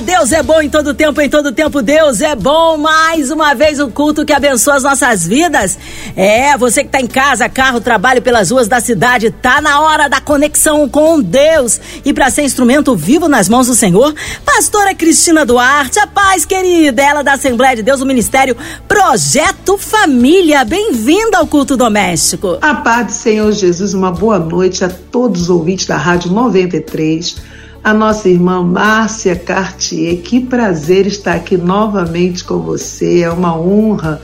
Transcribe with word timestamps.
Deus 0.00 0.30
é 0.30 0.42
bom 0.42 0.60
em 0.60 0.68
todo 0.68 0.92
tempo, 0.92 1.20
em 1.22 1.28
todo 1.28 1.52
tempo 1.52 1.80
Deus 1.80 2.20
é 2.20 2.36
bom. 2.36 2.76
Mais 2.76 3.30
uma 3.30 3.54
vez 3.54 3.80
o 3.80 3.88
culto 3.88 4.26
que 4.26 4.32
abençoa 4.32 4.74
as 4.74 4.82
nossas 4.82 5.26
vidas. 5.26 5.78
É, 6.14 6.56
você 6.58 6.82
que 6.82 6.88
está 6.88 7.00
em 7.00 7.06
casa, 7.06 7.48
carro, 7.48 7.80
trabalho 7.80 8.20
pelas 8.20 8.50
ruas 8.50 8.68
da 8.68 8.78
cidade, 8.78 9.30
tá 9.30 9.60
na 9.60 9.80
hora 9.80 10.08
da 10.08 10.20
conexão 10.20 10.86
com 10.88 11.20
Deus. 11.20 11.80
E 12.04 12.12
para 12.12 12.30
ser 12.30 12.42
instrumento 12.42 12.94
vivo 12.94 13.26
nas 13.26 13.48
mãos 13.48 13.68
do 13.68 13.74
Senhor, 13.74 14.14
pastora 14.44 14.94
Cristina 14.94 15.46
Duarte, 15.46 15.98
a 15.98 16.06
paz 16.06 16.44
querida, 16.44 17.02
ela 17.02 17.22
da 17.22 17.32
Assembleia 17.32 17.76
de 17.76 17.82
Deus, 17.82 18.00
o 18.00 18.06
Ministério 18.06 18.56
Projeto 18.86 19.78
Família. 19.78 20.64
Bem-vinda 20.64 21.38
ao 21.38 21.46
culto 21.46 21.76
doméstico. 21.76 22.58
A 22.60 22.74
paz 22.74 23.06
do 23.06 23.12
Senhor 23.12 23.50
Jesus, 23.52 23.94
uma 23.94 24.10
boa 24.10 24.38
noite 24.38 24.84
a 24.84 24.88
todos 24.88 25.42
os 25.42 25.50
ouvintes 25.50 25.86
da 25.86 25.96
Rádio 25.96 26.30
93 26.32 27.55
a 27.86 27.94
nossa 27.94 28.28
irmã 28.28 28.64
Márcia 28.64 29.36
Cartier. 29.36 30.16
Que 30.16 30.40
prazer 30.40 31.06
estar 31.06 31.36
aqui 31.36 31.56
novamente 31.56 32.42
com 32.42 32.58
você, 32.58 33.20
é 33.20 33.30
uma 33.30 33.56
honra. 33.56 34.20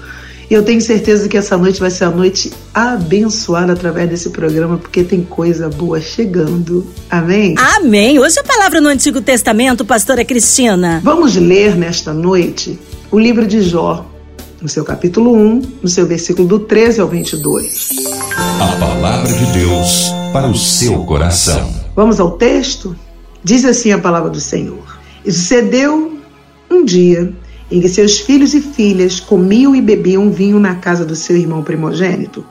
E 0.51 0.55
eu 0.55 0.65
tenho 0.65 0.81
certeza 0.81 1.29
que 1.29 1.37
essa 1.37 1.57
noite 1.57 1.79
vai 1.79 1.89
ser 1.89 2.07
a 2.07 2.11
noite 2.11 2.53
abençoada 2.75 3.73
através 3.73 4.11
desse 4.11 4.31
programa, 4.31 4.79
porque 4.79 5.05
tem 5.05 5.23
coisa 5.23 5.69
boa 5.69 6.01
chegando. 6.01 6.85
Amém? 7.09 7.55
Amém. 7.77 8.19
Hoje 8.19 8.41
a 8.41 8.43
palavra 8.43 8.81
no 8.81 8.89
Antigo 8.89 9.21
Testamento, 9.21 9.85
pastora 9.85 10.25
Cristina. 10.25 11.01
Vamos 11.05 11.37
ler 11.37 11.77
nesta 11.77 12.13
noite 12.13 12.77
o 13.13 13.19
livro 13.19 13.47
de 13.47 13.63
Jó, 13.63 14.05
no 14.61 14.69
seu 14.69 14.83
capítulo 14.83 15.37
1, 15.37 15.63
no 15.83 15.89
seu 15.89 16.05
versículo 16.05 16.49
do 16.49 16.59
13 16.59 17.01
ao 17.01 17.07
22. 17.07 17.91
A 18.37 18.77
palavra 18.77 19.33
de 19.33 19.47
Deus 19.53 20.11
para 20.33 20.49
o 20.49 20.55
seu 20.57 21.05
coração. 21.05 21.73
Vamos 21.95 22.19
ao 22.19 22.33
texto? 22.33 22.97
Diz 23.45 23.65
assim 23.65 23.91
a 23.91 23.99
palavra 23.99 24.31
do 24.31 24.41
Senhor: 24.41 25.01
E 25.25 25.33
sucedeu 25.33 26.17
um 26.71 26.85
dia 26.85 27.33
em 27.71 27.81
que 27.81 27.89
seus 27.89 28.21
filhos 28.21 28.55
e 28.55 28.61
filhas 28.61 29.19
comiam 29.19 29.75
e 29.75 29.81
bebiam 29.81 30.31
vinho 30.31 30.61
na 30.61 30.77
casa 30.77 31.05
do 31.05 31.17
seu 31.17 31.37
irmão 31.37 31.63
primogênito. 31.63 32.45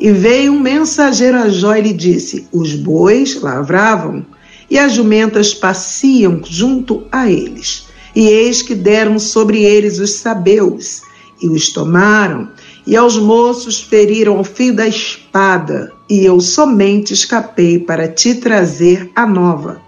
E 0.00 0.10
veio 0.10 0.52
um 0.52 0.58
mensageiro 0.58 1.38
a 1.38 1.48
Jó 1.48 1.76
e 1.76 1.82
lhe 1.82 1.92
disse: 1.92 2.48
Os 2.52 2.74
bois 2.74 3.40
lavravam 3.40 4.26
e 4.68 4.78
as 4.78 4.92
jumentas 4.92 5.54
pasciam 5.54 6.40
junto 6.44 7.04
a 7.12 7.30
eles. 7.30 7.86
E 8.16 8.26
eis 8.26 8.62
que 8.62 8.74
deram 8.74 9.18
sobre 9.18 9.62
eles 9.62 9.98
os 9.98 10.14
sabeus 10.14 11.02
e 11.42 11.48
os 11.48 11.68
tomaram, 11.70 12.48
e 12.86 12.96
aos 12.96 13.18
moços 13.18 13.80
feriram 13.80 14.38
ao 14.38 14.44
fio 14.44 14.74
da 14.74 14.86
espada, 14.86 15.92
e 16.08 16.24
eu 16.24 16.40
somente 16.40 17.12
escapei 17.12 17.78
para 17.78 18.08
te 18.08 18.36
trazer 18.36 19.10
a 19.14 19.26
nova. 19.26 19.83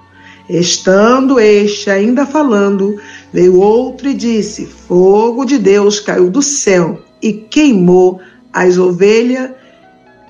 Estando 0.48 1.41
este 1.41 1.91
ainda 1.91 2.25
falando, 2.25 3.00
veio 3.33 3.58
outro 3.58 4.08
e 4.08 4.14
disse: 4.14 4.66
Fogo 4.66 5.44
de 5.44 5.58
Deus 5.58 5.98
caiu 5.98 6.30
do 6.30 6.41
céu 6.41 7.03
e 7.20 7.33
queimou 7.33 8.20
as 8.53 8.78
ovelhas, 8.78 9.50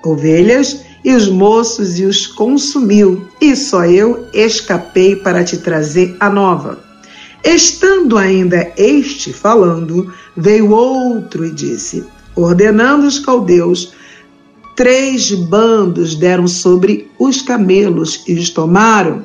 ovelhas 0.03 0.81
e 1.05 1.13
os 1.13 1.29
moços 1.29 1.99
e 1.99 2.05
os 2.05 2.25
consumiu, 2.25 3.27
e 3.39 3.55
só 3.55 3.85
eu 3.85 4.25
escapei 4.33 5.15
para 5.15 5.43
te 5.43 5.57
trazer 5.57 6.17
a 6.19 6.29
nova. 6.31 6.79
Estando 7.43 8.17
ainda 8.17 8.73
este 8.75 9.31
falando, 9.31 10.11
veio 10.35 10.71
outro 10.71 11.45
e 11.45 11.51
disse: 11.51 12.03
Ordenando 12.35 13.05
os 13.05 13.19
caldeus, 13.19 13.93
três 14.75 15.31
bandos 15.31 16.15
deram 16.15 16.47
sobre 16.47 17.11
os 17.19 17.43
camelos 17.43 18.23
e 18.27 18.33
os 18.33 18.49
tomaram 18.49 19.23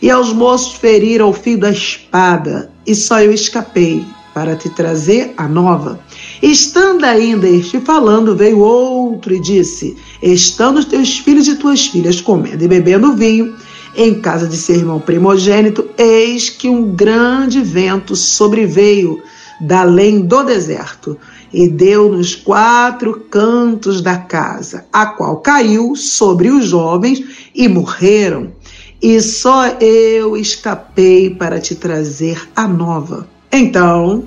e 0.00 0.10
aos 0.10 0.32
moços 0.32 0.74
feriram 0.74 1.30
o 1.30 1.32
fio 1.32 1.58
da 1.58 1.70
espada, 1.70 2.70
e 2.86 2.94
só 2.94 3.20
eu 3.20 3.32
escapei 3.32 4.04
para 4.32 4.54
te 4.54 4.70
trazer 4.70 5.34
a 5.36 5.48
nova. 5.48 5.98
Estando 6.40 7.04
ainda 7.04 7.48
este 7.48 7.80
falando, 7.80 8.36
veio 8.36 8.60
outro 8.60 9.34
e 9.34 9.40
disse: 9.40 9.96
Estando 10.22 10.78
os 10.78 10.84
teus 10.84 11.18
filhos 11.18 11.48
e 11.48 11.56
tuas 11.56 11.86
filhas 11.86 12.20
comendo 12.20 12.62
e 12.62 12.68
bebendo 12.68 13.16
vinho, 13.16 13.54
em 13.96 14.14
casa 14.20 14.46
de 14.46 14.56
seu 14.56 14.76
irmão 14.76 15.00
primogênito, 15.00 15.88
eis 15.98 16.48
que 16.48 16.68
um 16.68 16.94
grande 16.94 17.60
vento 17.60 18.14
sobreveio 18.14 19.20
da 19.60 19.80
além 19.80 20.20
do 20.20 20.44
deserto 20.44 21.18
e 21.52 21.68
deu 21.68 22.12
nos 22.12 22.34
quatro 22.34 23.26
cantos 23.30 24.00
da 24.00 24.18
casa, 24.18 24.84
a 24.92 25.06
qual 25.06 25.38
caiu 25.38 25.96
sobre 25.96 26.48
os 26.48 26.66
jovens 26.66 27.50
e 27.54 27.66
morreram 27.66 28.52
e 29.00 29.20
só 29.20 29.66
eu 29.80 30.36
escapei 30.36 31.30
para 31.30 31.60
te 31.60 31.74
trazer 31.74 32.48
a 32.54 32.66
nova. 32.66 33.28
Então 33.52 34.24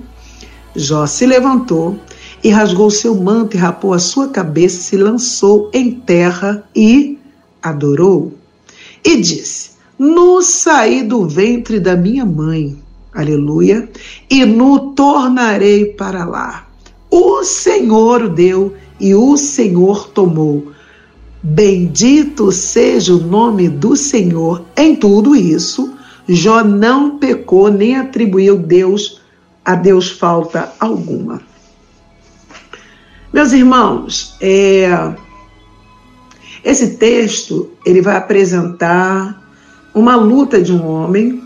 Jó 0.76 1.06
se 1.06 1.26
levantou 1.26 2.00
e 2.44 2.50
rasgou 2.50 2.90
seu 2.90 3.14
manto 3.16 3.56
e 3.56 3.60
rapou 3.60 3.94
a 3.94 4.00
sua 4.00 4.30
cabeça, 4.30 4.81
se 4.81 4.96
lançou 4.96 5.70
em 5.74 5.92
terra 5.92 6.64
e 6.76 7.20
adorou. 7.62 8.34
E 9.04 9.18
disse: 9.18 9.72
No 10.00 10.42
saí 10.42 11.04
do 11.04 11.28
ventre 11.28 11.80
da 11.80 11.96
minha 11.96 12.26
mãe, 12.26 12.78
aleluia, 13.14 13.90
e 14.30 14.46
no 14.46 14.92
tornarei 14.94 15.86
para 15.86 16.24
lá. 16.24 16.68
O 17.10 17.44
Senhor 17.44 18.24
o 18.24 18.30
deu 18.30 18.74
e 19.00 19.14
o 19.14 19.36
Senhor 19.36 20.08
tomou. 20.10 20.72
Bendito 21.44 22.52
seja 22.52 23.13
o 23.13 23.19
nome 23.19 23.68
do 23.68 23.96
Senhor. 23.96 24.63
Em 24.78 24.96
tudo 24.96 25.35
isso, 25.35 25.94
Jó 26.28 26.63
não 26.63 27.18
pecou 27.18 27.72
nem 27.72 27.97
atribuiu 27.97 28.57
Deus 28.57 29.19
a 29.66 29.75
Deus 29.75 30.12
falta 30.12 30.72
alguma. 30.80 31.41
Meus 33.34 33.53
irmãos, 33.53 34.35
é, 34.41 35.13
esse 36.63 36.97
texto 36.97 37.72
ele 37.85 38.01
vai 38.01 38.18
apresentar 38.18 39.41
uma 39.96 40.16
luta 40.16 40.62
de 40.62 40.72
um 40.72 40.85
homem. 40.85 41.41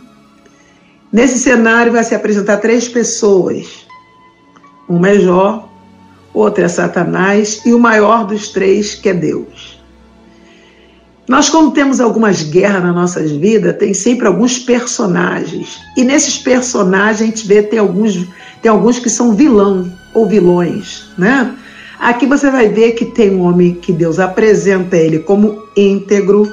Nesse 1.11 1.39
cenário 1.39 1.93
vai 1.93 2.03
se 2.03 2.15
apresentar 2.15 2.57
três 2.57 2.87
pessoas. 2.87 3.85
Uma 4.89 5.09
é 5.09 5.19
Jó, 5.19 5.69
outra 6.33 6.65
é 6.65 6.67
Satanás 6.67 7.61
e 7.65 7.73
o 7.73 7.79
maior 7.79 8.25
dos 8.25 8.49
três 8.49 8.95
que 8.95 9.09
é 9.09 9.13
Deus. 9.13 9.74
Nós, 11.27 11.49
quando 11.49 11.71
temos 11.71 11.99
algumas 11.99 12.43
guerras 12.43 12.83
na 12.83 12.93
nossas 12.93 13.31
vidas, 13.31 13.77
tem 13.77 13.93
sempre 13.93 14.27
alguns 14.27 14.59
personagens. 14.59 15.79
E 15.97 16.03
nesses 16.03 16.37
personagens 16.37 17.21
a 17.21 17.25
gente 17.25 17.47
vê 17.47 17.63
tem 17.63 17.79
alguns, 17.79 18.27
tem 18.61 18.69
alguns 18.69 18.99
que 18.99 19.09
são 19.09 19.33
vilão 19.33 19.91
ou 20.13 20.27
vilões, 20.27 21.07
né? 21.17 21.55
Aqui 21.99 22.27
você 22.27 22.51
vai 22.51 22.69
ver 22.69 22.91
que 22.91 23.05
tem 23.05 23.33
um 23.33 23.41
homem 23.41 23.73
que 23.73 23.91
Deus 23.91 24.19
apresenta 24.19 24.95
ele 24.97 25.19
como 25.19 25.63
íntegro, 25.75 26.47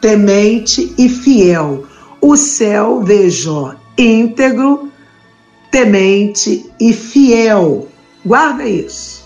temente 0.00 0.94
e 0.96 1.08
fiel. 1.08 1.84
O 2.20 2.36
céu 2.36 3.02
vejou 3.02 3.74
íntegro, 3.98 4.90
temente 5.70 6.70
e 6.78 6.92
fiel. 6.92 7.88
Guarda 8.24 8.68
isso. 8.68 9.23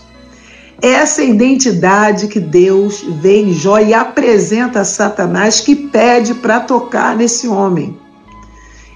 Essa 0.81 1.23
identidade 1.23 2.27
que 2.27 2.39
Deus 2.39 3.01
vê 3.01 3.41
em 3.41 3.53
Jó 3.53 3.79
e 3.79 3.93
apresenta 3.93 4.81
a 4.81 4.85
Satanás 4.85 5.59
que 5.59 5.75
pede 5.75 6.33
para 6.33 6.59
tocar 6.59 7.15
nesse 7.15 7.47
homem. 7.47 7.99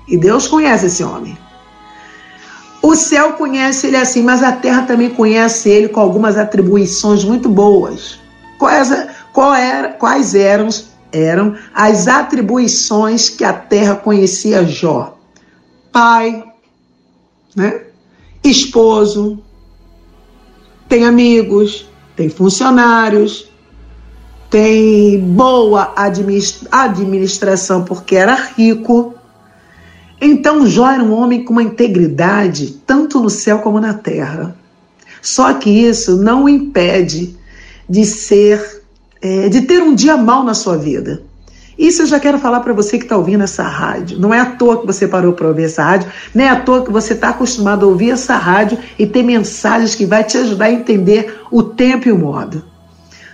E 0.08 0.18
Deus 0.18 0.48
conhece 0.48 0.86
esse 0.86 1.04
homem. 1.04 1.38
O 2.82 2.96
céu 2.96 3.34
conhece 3.34 3.88
ele 3.88 3.98
assim, 3.98 4.22
mas 4.22 4.44
a 4.44 4.52
terra 4.52 4.84
também 4.84 5.09
conhece 5.09 5.70
ele 5.70 5.88
com 5.90 6.00
algumas 6.00 6.38
atribuições 6.38 7.24
muito 7.24 7.50
boas. 7.50 8.20
Quais, 8.59 8.91
qual 9.32 9.53
era, 9.53 9.90
quais 9.90 10.36
eram, 10.36 10.70
eram 11.12 11.56
as 11.74 12.08
atribuições 12.08 13.29
que 13.29 13.44
a 13.44 13.53
terra 13.53 13.96
conhecia 13.96 14.66
Jó? 14.66 15.18
Pai, 15.91 16.44
né? 17.56 17.84
esposo, 18.44 19.40
tem 20.93 21.05
amigos, 21.05 21.90
tem 22.16 22.29
funcionários, 22.29 23.49
tem 24.47 25.19
boa 25.19 25.91
administração 26.72 27.84
porque 27.84 28.16
era 28.16 28.35
rico. 28.35 29.16
Então 30.22 30.67
Jó 30.67 30.87
era 30.87 31.03
um 31.03 31.11
homem 31.11 31.43
com 31.43 31.53
uma 31.53 31.63
integridade 31.63 32.79
tanto 32.85 33.19
no 33.19 33.28
céu 33.28 33.57
como 33.57 33.79
na 33.79 33.95
terra. 33.95 34.55
Só 35.19 35.51
que 35.55 35.67
isso 35.67 36.17
não 36.17 36.43
o 36.43 36.49
impede 36.49 37.35
de 37.90 38.05
ser, 38.05 38.84
é, 39.19 39.49
de 39.49 39.61
ter 39.61 39.81
um 39.81 39.95
dia 39.95 40.16
mal 40.16 40.43
na 40.43 40.53
sua 40.53 40.78
vida. 40.78 41.23
Isso 41.78 42.03
eu 42.03 42.05
já 42.05 42.20
quero 42.20 42.37
falar 42.37 42.59
para 42.59 42.73
você 42.73 42.97
que 42.97 43.05
está 43.05 43.17
ouvindo 43.17 43.43
essa 43.43 43.64
rádio. 43.64 44.20
Não 44.20 44.34
é 44.34 44.40
à 44.40 44.46
toa 44.46 44.81
que 44.81 44.85
você 44.85 45.08
parou 45.08 45.34
para 45.34 45.47
ouvir 45.47 45.64
essa 45.64 45.84
rádio, 45.84 46.09
nem 46.34 46.47
é 46.47 46.49
à 46.49 46.59
toa 46.59 46.84
que 46.84 46.91
você 46.91 47.14
está 47.14 47.29
acostumado 47.29 47.85
a 47.85 47.90
ouvir 47.90 48.11
essa 48.11 48.35
rádio 48.35 48.78
e 48.97 49.08
ter 49.08 49.23
mensagens 49.23 49.96
que 49.96 50.05
vai 50.05 50.23
te 50.23 50.37
ajudar 50.37 50.66
a 50.66 50.72
entender 50.72 51.41
o 51.52 51.64
tempo 51.64 52.08
e 52.08 52.11
o 52.11 52.17
modo. 52.17 52.64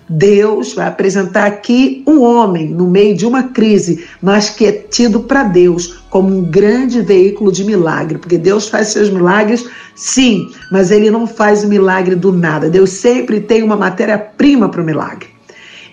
Deus 0.09 0.73
vai 0.73 0.87
apresentar 0.87 1.45
aqui 1.45 2.03
um 2.07 2.21
homem 2.21 2.69
no 2.69 2.87
meio 2.87 3.15
de 3.15 3.27
uma 3.27 3.43
crise, 3.43 4.05
mas 4.19 4.49
que 4.49 4.65
é 4.65 4.71
tido 4.71 5.19
para 5.19 5.43
Deus 5.43 6.01
como 6.09 6.35
um 6.35 6.41
grande 6.43 6.99
veículo 7.01 7.51
de 7.51 7.63
milagre, 7.63 8.17
porque 8.17 8.37
Deus 8.37 8.67
faz 8.67 8.87
seus 8.87 9.11
milagres, 9.11 9.69
sim, 9.95 10.49
mas 10.71 10.89
ele 10.89 11.11
não 11.11 11.27
faz 11.27 11.63
o 11.63 11.67
milagre 11.67 12.15
do 12.15 12.31
nada. 12.31 12.69
Deus 12.69 12.89
sempre 12.89 13.39
tem 13.39 13.61
uma 13.61 13.75
matéria-prima 13.75 14.67
para 14.69 14.81
o 14.81 14.85
milagre. 14.85 15.38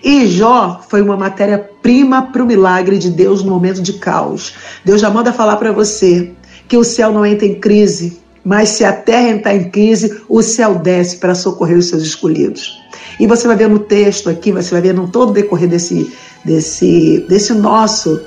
E 0.03 0.27
Jó 0.27 0.81
foi 0.87 1.01
uma 1.01 1.17
matéria-prima 1.17 2.23
para 2.31 2.43
o 2.43 2.45
milagre 2.45 2.97
de 2.97 3.09
Deus 3.09 3.43
no 3.43 3.51
momento 3.51 3.81
de 3.81 3.93
caos. 3.93 4.53
Deus 4.85 5.01
já 5.01 5.09
manda 5.09 5.33
falar 5.33 5.57
para 5.57 5.71
você 5.71 6.31
que 6.67 6.77
o 6.77 6.83
céu 6.83 7.11
não 7.11 7.25
entra 7.25 7.45
em 7.45 7.55
crise, 7.55 8.19
mas 8.43 8.69
se 8.69 8.83
a 8.83 8.93
terra 8.93 9.29
entrar 9.29 9.55
em 9.55 9.69
crise, 9.69 10.21
o 10.29 10.41
céu 10.41 10.75
desce 10.75 11.17
para 11.17 11.35
socorrer 11.35 11.77
os 11.77 11.87
seus 11.87 12.03
escolhidos. 12.03 12.77
E 13.19 13.25
você 13.25 13.47
vai 13.47 13.55
ver 13.55 13.69
no 13.69 13.79
texto 13.79 14.29
aqui, 14.29 14.51
você 14.51 14.71
vai 14.71 14.81
ver 14.81 14.93
no 14.93 15.07
todo 15.07 15.33
decorrer 15.33 15.67
desse, 15.67 16.13
desse, 16.45 17.25
desse 17.27 17.53
nosso, 17.53 18.21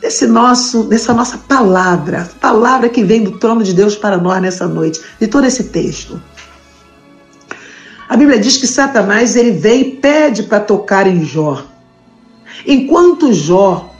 desse 0.00 0.26
nosso, 0.26 0.84
dessa 0.84 1.14
nossa 1.14 1.38
palavra, 1.38 2.28
palavra 2.40 2.88
que 2.88 3.02
vem 3.02 3.24
do 3.24 3.38
trono 3.38 3.62
de 3.62 3.72
Deus 3.72 3.96
para 3.96 4.18
nós 4.18 4.42
nessa 4.42 4.66
noite, 4.66 5.00
de 5.18 5.26
todo 5.26 5.46
esse 5.46 5.64
texto. 5.64 6.20
A 8.12 8.16
Bíblia 8.18 8.38
diz 8.38 8.58
que 8.58 8.66
Satanás 8.66 9.36
ele 9.36 9.52
vem 9.52 9.80
e 9.80 9.90
pede 9.92 10.42
para 10.42 10.60
tocar 10.60 11.06
em 11.06 11.24
Jó. 11.24 11.64
Enquanto 12.66 13.32
Jó 13.32 13.90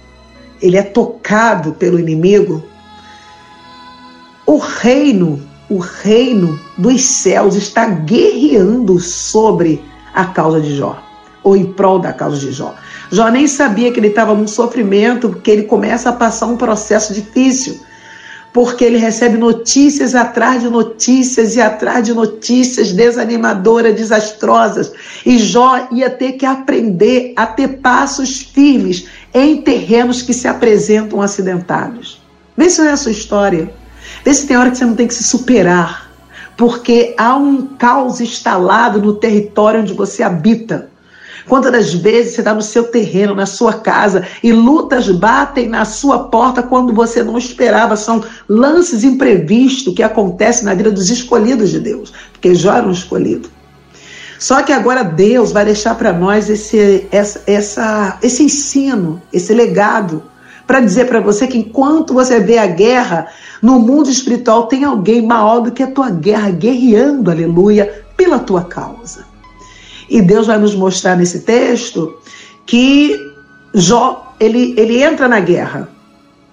ele 0.61 0.77
é 0.77 0.83
tocado 0.83 1.73
pelo 1.73 1.99
inimigo, 1.99 2.63
o 4.45 4.59
reino 4.59 5.41
o 5.71 5.79
reino 5.79 6.61
dos 6.77 7.01
céus 7.01 7.55
está 7.55 7.87
guerreando 7.87 9.01
sobre 9.01 9.83
a 10.13 10.27
causa 10.27 10.61
de 10.61 10.77
Jó, 10.77 11.03
ou 11.43 11.57
em 11.57 11.73
prol 11.73 11.99
da 11.99 12.13
causa 12.13 12.37
de 12.37 12.53
Jó. 12.53 12.75
Jó 13.11 13.31
nem 13.31 13.49
sabia 13.49 13.91
que 13.91 13.99
ele 13.99 14.09
estava 14.09 14.35
num 14.35 14.47
sofrimento, 14.47 15.31
porque 15.31 15.51
ele 15.51 15.63
começa 15.63 16.11
a 16.11 16.13
passar 16.13 16.49
um 16.49 16.59
processo 16.59 17.15
difícil, 17.15 17.81
porque 18.53 18.85
ele 18.85 18.99
recebe 18.99 19.39
notícias 19.39 20.15
atrás 20.15 20.61
de 20.63 20.69
notícias 20.69 21.57
e 21.57 21.61
atrás 21.61 22.05
de 22.05 22.13
notícias 22.13 22.93
desanimadoras, 22.93 23.95
desastrosas. 23.95 24.93
E 25.25 25.39
Jó 25.39 25.89
ia 25.91 26.11
ter 26.11 26.33
que 26.33 26.45
aprender 26.45 27.33
a 27.35 27.47
ter 27.47 27.79
passos 27.79 28.43
firmes 28.43 29.07
em 29.33 29.63
terrenos 29.63 30.21
que 30.21 30.35
se 30.35 30.47
apresentam 30.47 31.23
acidentados. 31.23 32.21
Vê 32.57 32.69
se 32.69 32.81
não 32.83 32.89
é 32.89 32.93
a 32.93 32.97
sua 32.97 33.13
história. 33.13 33.73
Vê 34.25 34.35
se 34.35 34.47
tem 34.47 34.57
hora 34.57 34.71
que 34.71 34.77
você 34.77 34.85
não 34.85 34.95
tem 34.95 35.09
que 35.09 35.15
se 35.15 35.25
superar, 35.25 36.11
porque 36.57 37.15
há 37.17 37.35
um 37.35 37.69
caos 37.77 38.21
instalado 38.21 39.01
no 39.01 39.15
território 39.15 39.81
onde 39.81 39.95
você 39.95 40.23
habita. 40.23 40.92
Quantas 41.49 41.93
vezes 41.95 42.35
você 42.35 42.41
está 42.41 42.55
no 42.55 42.63
seu 42.63 42.85
terreno, 42.85 43.35
na 43.35 43.47
sua 43.47 43.75
casa, 43.75 44.27
e 44.43 44.53
lutas 44.53 45.09
batem 45.11 45.69
na 45.69 45.85
sua 45.85 46.21
porta 46.29 46.63
quando 46.63 46.93
você 46.93 47.23
não 47.23 47.37
esperava? 47.37 47.97
São 47.97 48.25
lances 48.49 49.05
imprevistos 49.05 49.95
que 49.95 50.03
acontecem 50.03 50.65
na 50.65 50.75
vida 50.75 50.91
dos 50.91 51.11
escolhidos 51.11 51.71
de 51.71 51.81
Deus, 51.81 52.13
porque 52.33 52.55
já 52.55 52.79
eram 52.79 52.93
escolhidos. 52.93 53.51
Só 54.39 54.63
que 54.63 54.73
agora 54.73 55.05
Deus 55.05 55.53
vai 55.53 55.65
deixar 55.65 55.95
para 55.95 56.13
nós 56.13 56.51
esse, 56.51 57.07
essa, 57.13 57.43
essa, 57.47 58.19
esse 58.23 58.43
ensino, 58.43 59.23
esse 59.33 59.55
legado, 59.55 60.23
para 60.67 60.81
dizer 60.81 61.07
para 61.07 61.21
você 61.21 61.47
que 61.47 61.59
enquanto 61.59 62.15
você 62.15 62.41
vê 62.41 62.59
a 62.59 62.67
guerra, 62.67 63.29
no 63.61 63.79
mundo 63.79 64.11
espiritual 64.11 64.67
tem 64.67 64.85
alguém 64.85 65.25
maior 65.25 65.61
do 65.61 65.71
que 65.71 65.83
a 65.83 65.91
tua 65.91 66.11
guerra, 66.11 66.51
guerreando, 66.51 67.31
aleluia, 67.31 68.05
pela 68.17 68.39
tua 68.39 68.65
causa. 68.65 69.32
E 70.13 70.21
Deus 70.21 70.47
vai 70.47 70.59
nos 70.59 70.75
mostrar 70.75 71.17
nesse 71.17 71.41
texto 71.41 72.15
que 72.67 73.19
Jó, 73.73 74.35
ele, 74.39 74.75
ele 74.77 75.03
entra 75.03 75.27
na 75.27 75.41
guerra. 75.41 75.89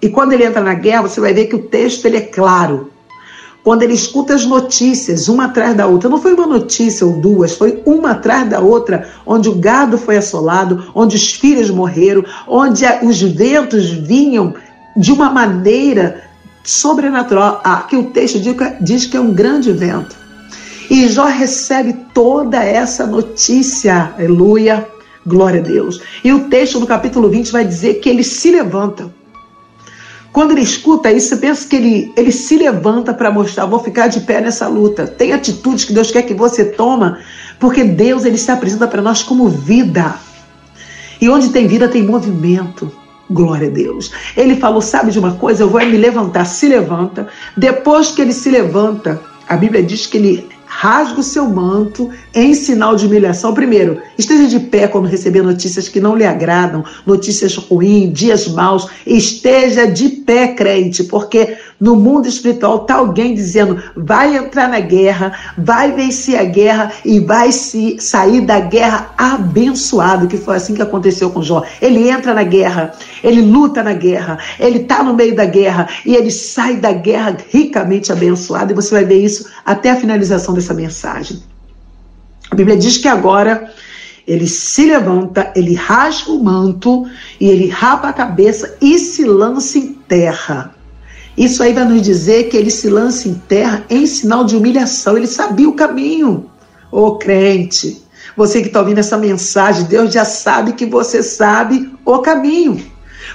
E 0.00 0.08
quando 0.08 0.32
ele 0.32 0.44
entra 0.44 0.62
na 0.62 0.72
guerra, 0.72 1.02
você 1.02 1.20
vai 1.20 1.34
ver 1.34 1.44
que 1.44 1.56
o 1.56 1.64
texto 1.64 2.06
ele 2.06 2.16
é 2.16 2.22
claro. 2.22 2.90
Quando 3.62 3.82
ele 3.82 3.92
escuta 3.92 4.34
as 4.34 4.46
notícias, 4.46 5.28
uma 5.28 5.44
atrás 5.44 5.76
da 5.76 5.86
outra, 5.86 6.08
não 6.08 6.22
foi 6.22 6.32
uma 6.32 6.46
notícia 6.46 7.06
ou 7.06 7.20
duas, 7.20 7.52
foi 7.54 7.82
uma 7.84 8.12
atrás 8.12 8.48
da 8.48 8.60
outra, 8.60 9.06
onde 9.26 9.50
o 9.50 9.54
gado 9.54 9.98
foi 9.98 10.16
assolado, 10.16 10.90
onde 10.94 11.16
os 11.16 11.34
filhos 11.34 11.68
morreram, 11.68 12.24
onde 12.48 12.82
os 13.02 13.20
ventos 13.20 13.90
vinham 13.90 14.54
de 14.96 15.12
uma 15.12 15.28
maneira 15.28 16.22
sobrenatural. 16.64 17.60
Aqui 17.62 17.94
o 17.94 18.04
texto 18.04 18.40
diz 18.80 19.04
que 19.04 19.18
é 19.18 19.20
um 19.20 19.34
grande 19.34 19.70
vento. 19.70 20.19
E 20.90 21.06
Jó 21.08 21.26
recebe 21.26 21.92
toda 22.12 22.64
essa 22.64 23.06
notícia, 23.06 24.12
aleluia, 24.18 24.88
glória 25.24 25.60
a 25.60 25.62
Deus. 25.62 26.02
E 26.24 26.32
o 26.32 26.48
texto 26.48 26.80
no 26.80 26.86
capítulo 26.86 27.30
20 27.30 27.52
vai 27.52 27.64
dizer 27.64 28.00
que 28.00 28.08
ele 28.08 28.24
se 28.24 28.50
levanta. 28.50 29.08
Quando 30.32 30.50
ele 30.50 30.62
escuta 30.62 31.12
isso, 31.12 31.36
pensa 31.38 31.68
que 31.68 31.76
ele, 31.76 32.12
ele 32.16 32.32
se 32.32 32.56
levanta 32.56 33.14
para 33.14 33.30
mostrar, 33.30 33.66
vou 33.66 33.78
ficar 33.78 34.08
de 34.08 34.20
pé 34.20 34.40
nessa 34.40 34.66
luta. 34.66 35.06
Tem 35.06 35.32
atitudes 35.32 35.84
que 35.84 35.92
Deus 35.92 36.10
quer 36.10 36.22
que 36.22 36.34
você 36.34 36.64
toma, 36.64 37.20
porque 37.60 37.84
Deus 37.84 38.24
ele 38.24 38.36
se 38.36 38.50
apresenta 38.50 38.88
para 38.88 39.00
nós 39.00 39.22
como 39.22 39.48
vida. 39.48 40.16
E 41.20 41.28
onde 41.28 41.50
tem 41.50 41.68
vida 41.68 41.88
tem 41.88 42.02
movimento. 42.02 42.90
Glória 43.30 43.68
a 43.68 43.70
Deus. 43.70 44.10
Ele 44.36 44.56
falou: 44.56 44.82
Sabe 44.82 45.12
de 45.12 45.20
uma 45.20 45.34
coisa? 45.34 45.62
Eu 45.62 45.70
vou 45.70 45.80
me 45.80 45.96
levantar. 45.96 46.46
Se 46.46 46.66
levanta. 46.66 47.28
Depois 47.56 48.10
que 48.10 48.22
ele 48.22 48.32
se 48.32 48.50
levanta, 48.50 49.20
a 49.48 49.56
Bíblia 49.56 49.84
diz 49.84 50.06
que 50.06 50.16
ele 50.16 50.48
rasga 50.80 51.20
o 51.20 51.22
seu 51.22 51.46
manto 51.46 52.08
em 52.34 52.54
sinal 52.54 52.96
de 52.96 53.04
humilhação. 53.04 53.52
Primeiro, 53.52 54.00
esteja 54.16 54.48
de 54.48 54.58
pé 54.58 54.88
quando 54.88 55.08
receber 55.08 55.42
notícias 55.42 55.90
que 55.90 56.00
não 56.00 56.16
lhe 56.16 56.24
agradam, 56.24 56.82
notícias 57.04 57.54
ruins, 57.54 58.10
dias 58.14 58.48
maus. 58.48 58.88
Esteja 59.06 59.84
de 59.84 60.08
pé, 60.08 60.54
crente, 60.54 61.04
porque 61.04 61.58
no 61.80 61.96
mundo 61.96 62.28
espiritual 62.28 62.82
está 62.82 62.96
alguém 62.96 63.34
dizendo: 63.34 63.82
vai 63.96 64.36
entrar 64.36 64.68
na 64.68 64.80
guerra, 64.80 65.32
vai 65.56 65.92
vencer 65.92 66.38
a 66.38 66.44
guerra 66.44 66.92
e 67.04 67.18
vai 67.18 67.50
se 67.50 67.96
sair 67.98 68.42
da 68.42 68.60
guerra 68.60 69.14
abençoado, 69.16 70.28
que 70.28 70.36
foi 70.36 70.56
assim 70.56 70.74
que 70.74 70.82
aconteceu 70.82 71.30
com 71.30 71.42
Jó. 71.42 71.64
Ele 71.80 72.10
entra 72.10 72.34
na 72.34 72.42
guerra, 72.42 72.92
ele 73.24 73.40
luta 73.40 73.82
na 73.82 73.94
guerra, 73.94 74.38
ele 74.58 74.80
está 74.80 75.02
no 75.02 75.14
meio 75.14 75.34
da 75.34 75.46
guerra 75.46 75.88
e 76.04 76.14
ele 76.14 76.30
sai 76.30 76.76
da 76.76 76.92
guerra 76.92 77.36
ricamente 77.50 78.12
abençoado. 78.12 78.72
E 78.72 78.74
você 78.74 78.90
vai 78.90 79.04
ver 79.04 79.24
isso 79.24 79.48
até 79.64 79.90
a 79.90 79.96
finalização 79.96 80.52
dessa 80.52 80.74
mensagem. 80.74 81.42
A 82.50 82.54
Bíblia 82.54 82.76
diz 82.76 82.98
que 82.98 83.08
agora 83.08 83.70
ele 84.26 84.46
se 84.46 84.86
levanta, 84.86 85.52
ele 85.56 85.74
rasga 85.74 86.30
o 86.30 86.42
manto 86.42 87.06
e 87.40 87.48
ele 87.48 87.68
rapa 87.68 88.08
a 88.08 88.12
cabeça 88.12 88.76
e 88.80 88.98
se 88.98 89.24
lança 89.24 89.78
em 89.78 89.94
terra. 89.94 90.74
Isso 91.36 91.62
aí 91.62 91.72
vai 91.72 91.84
nos 91.84 92.02
dizer 92.02 92.48
que 92.48 92.56
ele 92.56 92.70
se 92.70 92.88
lança 92.88 93.28
em 93.28 93.34
terra 93.34 93.84
em 93.88 94.06
sinal 94.06 94.44
de 94.44 94.56
humilhação. 94.56 95.16
Ele 95.16 95.26
sabia 95.26 95.68
o 95.68 95.74
caminho. 95.74 96.50
Ô 96.92 97.06
oh, 97.06 97.14
crente, 97.16 98.02
você 98.36 98.60
que 98.60 98.66
está 98.66 98.80
ouvindo 98.80 98.98
essa 98.98 99.16
mensagem, 99.16 99.84
Deus 99.84 100.12
já 100.12 100.24
sabe 100.24 100.72
que 100.72 100.86
você 100.86 101.22
sabe 101.22 101.90
o 102.04 102.18
caminho. 102.18 102.84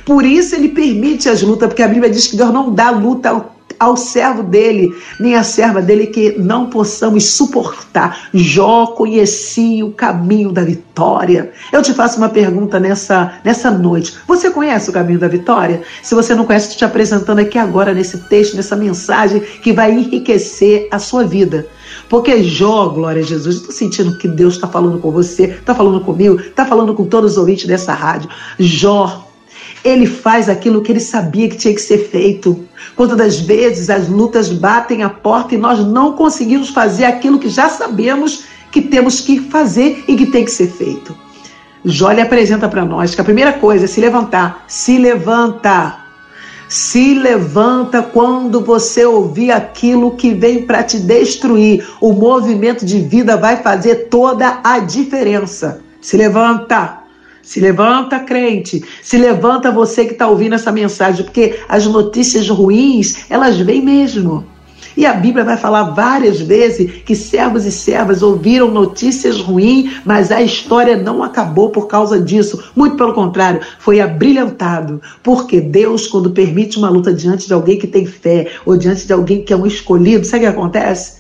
Por 0.06 0.25
isso 0.25 0.56
ele 0.56 0.70
permite 0.70 1.30
as 1.30 1.42
lutas, 1.42 1.70
porque 1.70 1.84
a 1.84 1.88
Bíblia 1.88 2.10
diz 2.10 2.28
que 2.28 2.36
Deus 2.36 2.52
não 2.52 2.74
dá 2.74 2.90
luta 2.90 3.46
ao 3.79 3.96
servo 3.98 4.44
dele, 4.44 4.94
nem 5.20 5.36
à 5.36 5.44
serva 5.44 5.82
dele, 5.82 6.08
que 6.08 6.36
não 6.38 6.70
possamos 6.70 7.25
suportar. 7.25 8.29
Jó 8.34 8.88
conhecia 8.88 9.86
o 9.86 9.91
caminho 9.91 10.51
da 10.51 10.63
vitória. 10.63 11.51
Eu 11.72 11.82
te 11.82 11.94
faço 11.94 12.17
uma 12.17 12.29
pergunta 12.29 12.79
nessa, 12.79 13.34
nessa 13.44 13.72
noite. 13.72 14.15
Você 14.27 14.50
conhece 14.50 14.89
o 14.89 14.94
caminho 14.94 15.20
da 15.20 15.27
vitória? 15.27 15.82
Se 16.01 16.15
você 16.15 16.34
não 16.36 16.46
conhece, 16.46 16.67
estou 16.67 16.79
te 16.79 16.86
apresentando 16.86 17.39
aqui 17.39 17.58
agora 17.58 17.94
nesse 17.94 18.17
texto, 18.29 18.55
nessa 18.55 18.75
mensagem 18.75 19.39
que 19.39 19.74
vai 19.74 19.91
enriquecer 19.91 20.88
a 20.91 21.00
sua 21.00 21.24
vida. 21.24 21.67
Porque 22.10 22.44
Jó, 22.44 22.89
glória 22.89 23.22
a 23.22 23.25
Jesus, 23.25 23.58
estou 23.58 23.72
sentindo 23.72 24.17
que 24.17 24.27
Deus 24.27 24.55
está 24.55 24.67
falando 24.67 25.00
com 25.00 25.12
você, 25.12 25.46
está 25.46 25.74
falando 25.74 26.01
comigo, 26.01 26.39
está 26.39 26.65
falando 26.65 26.94
com 26.94 27.05
todos 27.05 27.34
os 27.34 27.38
ouvintes 27.38 27.65
dessa 27.65 27.94
rádio. 27.94 28.29
Jó 28.60 29.25
ele 29.86 30.08
faz 30.08 30.50
aquilo 30.50 30.82
que 30.82 30.92
ele 30.92 31.00
sabia 31.00 31.48
que 31.48 31.56
tinha 31.56 31.74
que 31.74 31.80
ser 31.80 32.10
feito. 32.10 32.65
Quantas 32.96 33.15
das 33.15 33.39
vezes 33.39 33.88
as 33.92 34.10
lutas 34.10 34.50
batem 34.50 35.04
a 35.04 35.10
porta 35.10 35.54
e 35.54 35.60
nós 35.60 35.80
não 35.86 36.13
conseguimos 36.13 36.70
fazer 36.70 37.06
aquilo 37.06 37.38
que 37.38 37.50
já 37.50 37.70
sabemos 37.70 38.46
que 38.72 38.82
temos 38.82 39.22
que 39.22 39.39
fazer 39.39 40.04
e 40.08 40.15
que 40.15 40.25
tem 40.25 40.44
que 40.44 40.51
ser 40.51 40.68
feito. 40.72 41.15
Jó 41.86 42.12
lhe 42.12 42.20
apresenta 42.20 42.68
para 42.68 42.84
nós 42.84 43.13
que 43.13 43.22
a 43.22 43.24
primeira 43.24 43.54
coisa 43.54 43.86
é 43.86 43.88
se 43.88 44.01
levantar. 44.01 44.65
Se 44.68 44.98
levanta. 44.98 45.98
Se 46.68 47.13
levanta 47.13 48.01
quando 48.01 48.62
você 48.62 49.06
ouvir 49.06 49.51
aquilo 49.51 50.15
que 50.15 50.34
vem 50.34 50.65
para 50.65 50.82
te 50.82 50.98
destruir. 50.98 51.88
O 52.01 52.12
movimento 52.12 52.84
de 52.84 53.00
vida 53.01 53.38
vai 53.38 53.58
fazer 53.58 54.10
toda 54.10 54.62
a 54.63 54.80
diferença. 54.80 55.80
Se 56.01 56.18
levanta. 56.18 57.05
Se 57.46 57.60
levanta, 57.60 58.20
crente. 58.20 58.84
Se 59.04 59.18
levanta 59.18 59.72
você 59.72 60.04
que 60.04 60.14
está 60.14 60.28
ouvindo 60.28 60.56
essa 60.56 60.72
mensagem, 60.72 61.24
porque 61.24 61.60
as 61.70 61.86
notícias 61.86 62.50
ruins, 62.50 63.25
elas 63.30 63.58
vêm 63.58 63.84
mesmo. 63.84 64.44
E 64.98 65.06
a 65.06 65.14
Bíblia 65.14 65.44
vai 65.44 65.56
falar 65.56 65.92
várias 65.92 66.40
vezes 66.40 67.04
que 67.04 67.16
servos 67.16 67.66
e 67.66 67.72
servas 67.72 68.24
ouviram 68.24 68.72
notícias 68.72 69.40
ruins, 69.42 70.02
mas 70.04 70.32
a 70.32 70.42
história 70.42 70.98
não 70.98 71.22
acabou 71.22 71.70
por 71.70 71.86
causa 71.86 72.20
disso. 72.20 72.72
Muito 72.75 72.96
pelo 72.96 73.14
contrário, 73.14 73.62
foi 73.78 74.00
abrilhantado. 74.00 75.00
Porque 75.22 75.62
Deus, 75.62 76.08
quando 76.08 76.32
permite 76.32 76.80
uma 76.80 76.90
luta 76.90 77.14
diante 77.14 77.46
de 77.46 77.54
alguém 77.54 77.78
que 77.78 77.88
tem 77.88 78.08
fé, 78.08 78.48
ou 78.66 78.75
diante 78.75 79.06
de 79.06 79.14
alguém 79.14 79.44
que 79.44 79.54
é 79.54 79.56
um 79.56 79.68
escolhido, 79.68 80.25
sabe 80.25 80.46
o 80.46 80.48
que 80.48 80.58
acontece? 80.58 81.18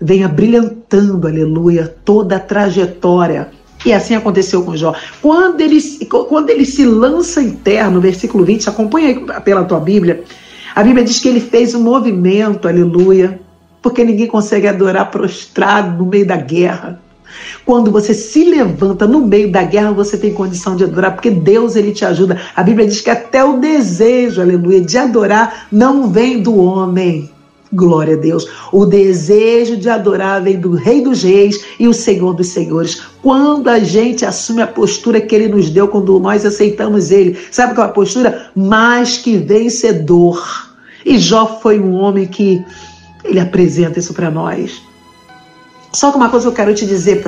Vem 0.00 0.24
abrilhantando, 0.24 1.26
aleluia, 1.26 1.94
toda 2.04 2.36
a 2.36 2.40
trajetória. 2.40 3.50
E 3.84 3.92
assim 3.92 4.14
aconteceu 4.14 4.62
com 4.62 4.76
Jó. 4.76 4.94
Quando 5.22 5.60
ele, 5.60 5.80
quando 6.06 6.50
ele 6.50 6.64
se 6.64 6.84
lança 6.84 7.40
em 7.40 7.50
terra, 7.52 7.90
no 7.90 8.00
versículo 8.00 8.44
20, 8.44 8.68
acompanha 8.68 9.08
aí 9.08 9.42
pela 9.42 9.64
tua 9.64 9.80
Bíblia, 9.80 10.24
a 10.74 10.82
Bíblia 10.82 11.04
diz 11.04 11.20
que 11.20 11.28
ele 11.28 11.40
fez 11.40 11.74
um 11.74 11.82
movimento, 11.82 12.68
aleluia, 12.68 13.40
porque 13.80 14.04
ninguém 14.04 14.26
consegue 14.26 14.66
adorar 14.66 15.10
prostrado 15.10 15.96
no 15.96 16.10
meio 16.10 16.26
da 16.26 16.36
guerra. 16.36 17.00
Quando 17.64 17.90
você 17.90 18.14
se 18.14 18.44
levanta 18.44 19.06
no 19.06 19.20
meio 19.20 19.52
da 19.52 19.62
guerra, 19.62 19.92
você 19.92 20.16
tem 20.16 20.32
condição 20.32 20.74
de 20.76 20.84
adorar, 20.84 21.14
porque 21.14 21.30
Deus 21.30 21.76
ele 21.76 21.92
te 21.92 22.04
ajuda. 22.04 22.40
A 22.56 22.62
Bíblia 22.62 22.86
diz 22.86 23.00
que 23.00 23.10
até 23.10 23.44
o 23.44 23.58
desejo, 23.58 24.40
aleluia, 24.40 24.80
de 24.80 24.96
adorar 24.96 25.66
não 25.70 26.10
vem 26.10 26.42
do 26.42 26.56
homem. 26.56 27.30
Glória 27.72 28.14
a 28.14 28.18
Deus. 28.18 28.46
O 28.72 28.86
desejo 28.86 29.76
de 29.76 29.88
adorar 29.90 30.42
vem 30.42 30.58
do 30.58 30.72
Rei 30.72 31.02
dos 31.02 31.22
Reis 31.22 31.64
e 31.78 31.86
o 31.86 31.92
Senhor 31.92 32.34
dos 32.34 32.48
Senhores. 32.48 33.02
Quando 33.22 33.68
a 33.68 33.78
gente 33.78 34.24
assume 34.24 34.62
a 34.62 34.66
postura 34.66 35.20
que 35.20 35.34
ele 35.34 35.48
nos 35.48 35.68
deu, 35.68 35.86
quando 35.88 36.18
nós 36.18 36.46
aceitamos 36.46 37.10
ele, 37.10 37.38
sabe 37.50 37.74
qual 37.74 37.86
é 37.86 37.90
a 37.90 37.92
postura? 37.92 38.50
Mais 38.56 39.18
que 39.18 39.36
vencedor. 39.36 40.68
E 41.04 41.18
Jó 41.18 41.58
foi 41.60 41.78
um 41.78 41.94
homem 41.94 42.26
que 42.26 42.64
ele 43.24 43.40
apresenta 43.40 43.98
isso 43.98 44.14
para 44.14 44.30
nós. 44.30 44.80
Só 45.92 46.10
que 46.10 46.16
uma 46.16 46.28
coisa 46.28 46.48
eu 46.48 46.52
quero 46.52 46.74
te 46.74 46.86
dizer 46.86 47.22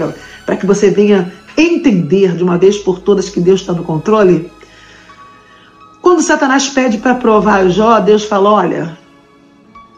para 0.46 0.56
que 0.56 0.66
você 0.66 0.90
venha 0.90 1.32
entender 1.56 2.34
de 2.34 2.42
uma 2.42 2.56
vez 2.56 2.78
por 2.78 3.00
todas 3.00 3.28
que 3.28 3.40
Deus 3.40 3.60
está 3.60 3.72
no 3.72 3.84
controle. 3.84 4.50
Quando 6.00 6.22
Satanás 6.22 6.68
pede 6.68 6.98
para 6.98 7.14
provar 7.14 7.68
Jó, 7.68 8.00
Deus 8.00 8.24
fala: 8.24 8.50
olha, 8.50 8.98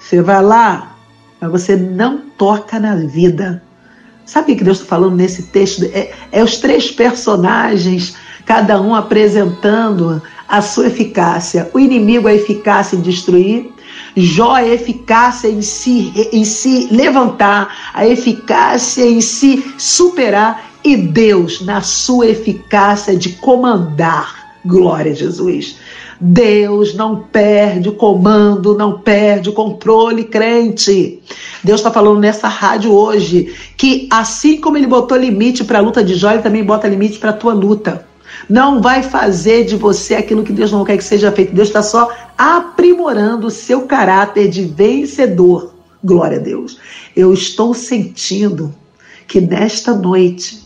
você 0.03 0.21
vai 0.21 0.43
lá, 0.43 0.97
mas 1.41 1.51
você 1.51 1.77
não 1.77 2.19
toca 2.37 2.79
na 2.79 2.97
vida. 2.97 3.63
Sabe 4.27 4.53
o 4.53 4.57
que 4.57 4.65
Deus 4.65 4.79
está 4.79 4.89
falando 4.89 5.17
nesse 5.17 5.45
texto? 5.45 5.85
É, 5.93 6.13
é 6.31 6.43
os 6.43 6.59
três 6.59 6.91
personagens, 6.91 8.15
cada 8.45 8.81
um 8.81 8.95
apresentando 8.95 10.21
a 10.49 10.61
sua 10.61 10.89
eficácia. 10.89 11.71
O 11.73 11.79
inimigo 11.79 12.29
a 12.29 12.35
eficácia 12.35 12.97
em 12.97 13.01
destruir, 13.01 13.73
Jó 14.15 14.55
a 14.55 14.67
eficácia 14.67 15.49
em 15.49 15.63
se, 15.63 16.13
em 16.33 16.45
se 16.45 16.89
levantar, 16.91 17.93
a 17.95 18.07
eficácia 18.07 19.05
em 19.05 19.21
se 19.21 19.65
superar 19.79 20.71
e 20.85 20.97
Deus 20.97 21.63
na 21.63 21.81
sua 21.81 22.29
eficácia 22.29 23.17
de 23.17 23.31
comandar. 23.31 24.53
Glória 24.65 25.13
a 25.13 25.15
Jesus. 25.15 25.77
Deus 26.25 26.95
não 26.95 27.17
perde 27.17 27.89
o 27.89 27.95
comando, 27.95 28.79
não 28.79 29.01
perde 29.01 29.49
o 29.49 29.53
controle, 29.53 30.23
crente. 30.23 31.21
Deus 31.65 31.81
está 31.81 31.91
falando 31.91 32.21
nessa 32.21 32.47
rádio 32.47 32.93
hoje 32.93 33.53
que 33.77 34.09
assim 34.09 34.61
como 34.61 34.77
ele 34.77 34.87
botou 34.87 35.19
limite 35.19 35.65
para 35.65 35.81
a 35.81 35.83
luta 35.83 36.05
de 36.05 36.15
Jó, 36.15 36.31
ele 36.31 36.43
também 36.43 36.63
bota 36.63 36.87
limite 36.87 37.19
para 37.19 37.31
a 37.31 37.35
tua 37.35 37.53
luta 37.53 38.07
não 38.49 38.81
vai 38.81 39.03
fazer 39.03 39.65
de 39.65 39.77
você 39.77 40.15
aquilo 40.15 40.43
que 40.43 40.53
Deus 40.53 40.73
não 40.73 40.85
quer 40.85 40.97
que 40.97 41.05
seja 41.05 41.31
feito. 41.31 41.55
Deus 41.55 41.69
está 41.69 41.83
só 41.83 42.11
aprimorando 42.37 43.47
o 43.47 43.51
seu 43.51 43.83
caráter 43.83 44.49
de 44.49 44.65
vencedor. 44.65 45.75
Glória 46.03 46.39
a 46.39 46.43
Deus. 46.43 46.79
Eu 47.15 47.33
estou 47.33 47.73
sentindo 47.73 48.75
que 49.29 49.41
nesta 49.41 49.95
noite 49.95 50.62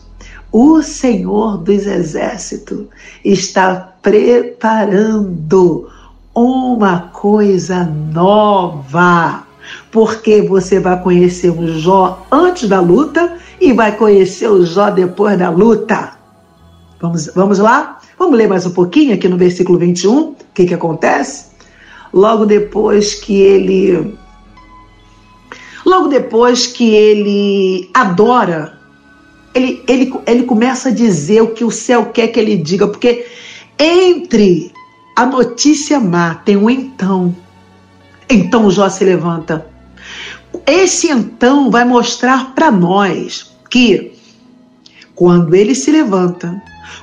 o 0.51 0.81
Senhor 0.81 1.57
dos 1.57 1.85
Exércitos 1.85 2.85
está 3.23 3.93
preparando 4.01 5.89
uma 6.33 7.09
coisa 7.13 7.83
nova. 8.13 9.43
Porque 9.91 10.41
você 10.41 10.79
vai 10.79 11.01
conhecer 11.01 11.49
o 11.49 11.67
Jó 11.79 12.25
antes 12.31 12.69
da 12.69 12.79
luta 12.79 13.37
e 13.59 13.73
vai 13.73 13.95
conhecer 13.95 14.47
o 14.47 14.65
Jó 14.65 14.89
depois 14.89 15.37
da 15.37 15.49
luta. 15.49 16.13
Vamos, 17.01 17.27
vamos 17.35 17.59
lá? 17.59 17.99
Vamos 18.17 18.37
ler 18.37 18.47
mais 18.47 18.65
um 18.65 18.71
pouquinho 18.71 19.13
aqui 19.13 19.27
no 19.27 19.37
versículo 19.37 19.77
21. 19.77 20.17
O 20.17 20.35
que, 20.53 20.65
que 20.65 20.73
acontece? 20.73 21.47
Logo 22.13 22.45
depois 22.45 23.15
que 23.15 23.41
ele. 23.41 24.17
Logo 25.85 26.07
depois 26.07 26.67
que 26.67 26.93
ele 26.95 27.89
adora, 27.93 28.76
ele, 29.53 29.83
ele, 29.87 30.13
ele 30.25 30.43
começa 30.43 30.89
a 30.89 30.91
dizer 30.91 31.41
o 31.41 31.53
que 31.53 31.63
o 31.63 31.71
céu 31.71 32.07
quer 32.07 32.27
que 32.27 32.39
ele 32.39 32.57
diga, 32.57 32.87
porque 32.87 33.25
entre 33.79 34.71
a 35.15 35.25
notícia 35.25 35.99
má 35.99 36.35
tem 36.35 36.57
um 36.57 36.69
então. 36.69 37.35
Então 38.29 38.69
Jó 38.69 38.89
se 38.89 39.03
levanta. 39.03 39.65
Esse 40.65 41.09
então 41.09 41.71
vai 41.71 41.85
mostrar 41.85 42.53
para 42.53 42.71
nós 42.71 43.51
que 43.69 44.11
quando 45.15 45.55
ele 45.55 45.73
se 45.73 45.91
levanta, 45.91 46.61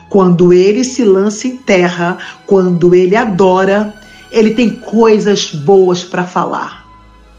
quando 0.09 0.53
ele 0.53 0.85
se 0.85 1.05
lança 1.05 1.49
em 1.49 1.57
terra, 1.57 2.19
quando 2.47 2.95
ele 2.95 3.17
adora, 3.17 3.93
ele 4.31 4.55
tem 4.55 4.71
coisas 4.71 5.51
boas 5.53 6.05
para 6.05 6.25
falar, 6.25 6.87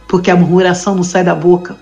porque 0.08 0.30
a 0.30 0.36
murmuração 0.36 0.96
não 0.96 1.04
sai 1.04 1.24
da 1.24 1.36
boca. 1.36 1.78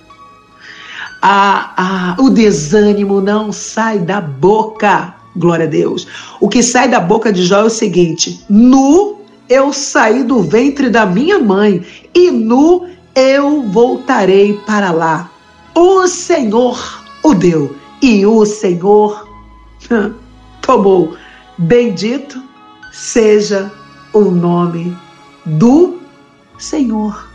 A, 1.25 2.15
a, 2.17 2.21
o 2.21 2.29
desânimo 2.29 3.21
não 3.21 3.53
sai 3.53 3.97
da 3.97 4.19
boca. 4.19 5.15
Glória 5.37 5.65
a 5.65 5.69
Deus. 5.69 6.05
O 6.41 6.49
que 6.49 6.61
sai 6.61 6.89
da 6.89 6.99
boca 6.99 7.31
de 7.31 7.45
Jó 7.45 7.61
é 7.61 7.63
o 7.63 7.69
seguinte: 7.69 8.43
nu 8.49 9.21
eu 9.47 9.71
saí 9.71 10.23
do 10.23 10.43
ventre 10.43 10.89
da 10.89 11.05
minha 11.05 11.39
mãe, 11.39 11.81
e 12.13 12.29
nu 12.29 12.89
eu 13.15 13.63
voltarei 13.63 14.59
para 14.65 14.91
lá. 14.91 15.31
O 15.73 16.07
Senhor 16.07 17.01
o 17.23 17.33
deu, 17.33 17.73
e 18.01 18.25
o 18.25 18.45
Senhor 18.45 19.25
tomou. 20.61 21.15
Bendito 21.57 22.43
seja 22.91 23.71
o 24.11 24.25
nome 24.25 24.93
do 25.45 25.99
Senhor. 26.57 27.29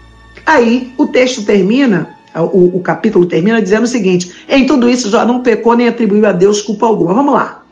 Aí 0.45 0.93
o 0.99 1.07
texto 1.07 1.43
termina, 1.43 2.18
o, 2.43 2.77
o, 2.77 2.81
capítulo 2.81 3.27
termina 3.27 3.61
dizendo 3.61 3.85
o 3.85 3.89
seguinte: 3.89 4.33
em 4.49 4.67
tudo 4.67 4.89
isso 4.89 5.11
já 5.11 5.25
não 5.25 5.41
pecou 5.41 5.75
nem 5.75 5.89
atribuiu 5.89 6.27
a 6.27 6.33
Deus 6.33 6.61
culpa 6.61 6.87
alguma. 6.87 7.15
Vamos 7.15 7.35
lá. 7.35 7.63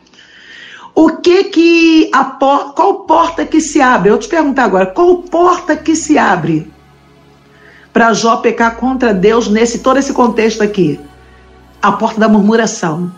O 0.94 1.18
que 1.18 1.44
que 1.44 2.10
a 2.12 2.24
por, 2.24 2.72
qual 2.72 3.00
porta 3.00 3.44
que 3.44 3.60
se 3.60 3.80
abre? 3.80 4.10
Eu 4.10 4.18
te 4.18 4.28
perguntar 4.28 4.64
agora, 4.64 4.86
qual 4.86 5.18
porta 5.18 5.76
que 5.76 5.94
se 5.94 6.16
abre 6.16 6.70
para 7.92 8.14
Jó 8.14 8.36
pecar 8.36 8.76
contra 8.76 9.12
Deus 9.12 9.48
nesse 9.48 9.80
todo 9.80 9.98
esse 9.98 10.12
contexto 10.12 10.62
aqui? 10.62 10.98
A 11.82 11.92
porta 11.92 12.18
da 12.18 12.28
murmuração 12.28 13.12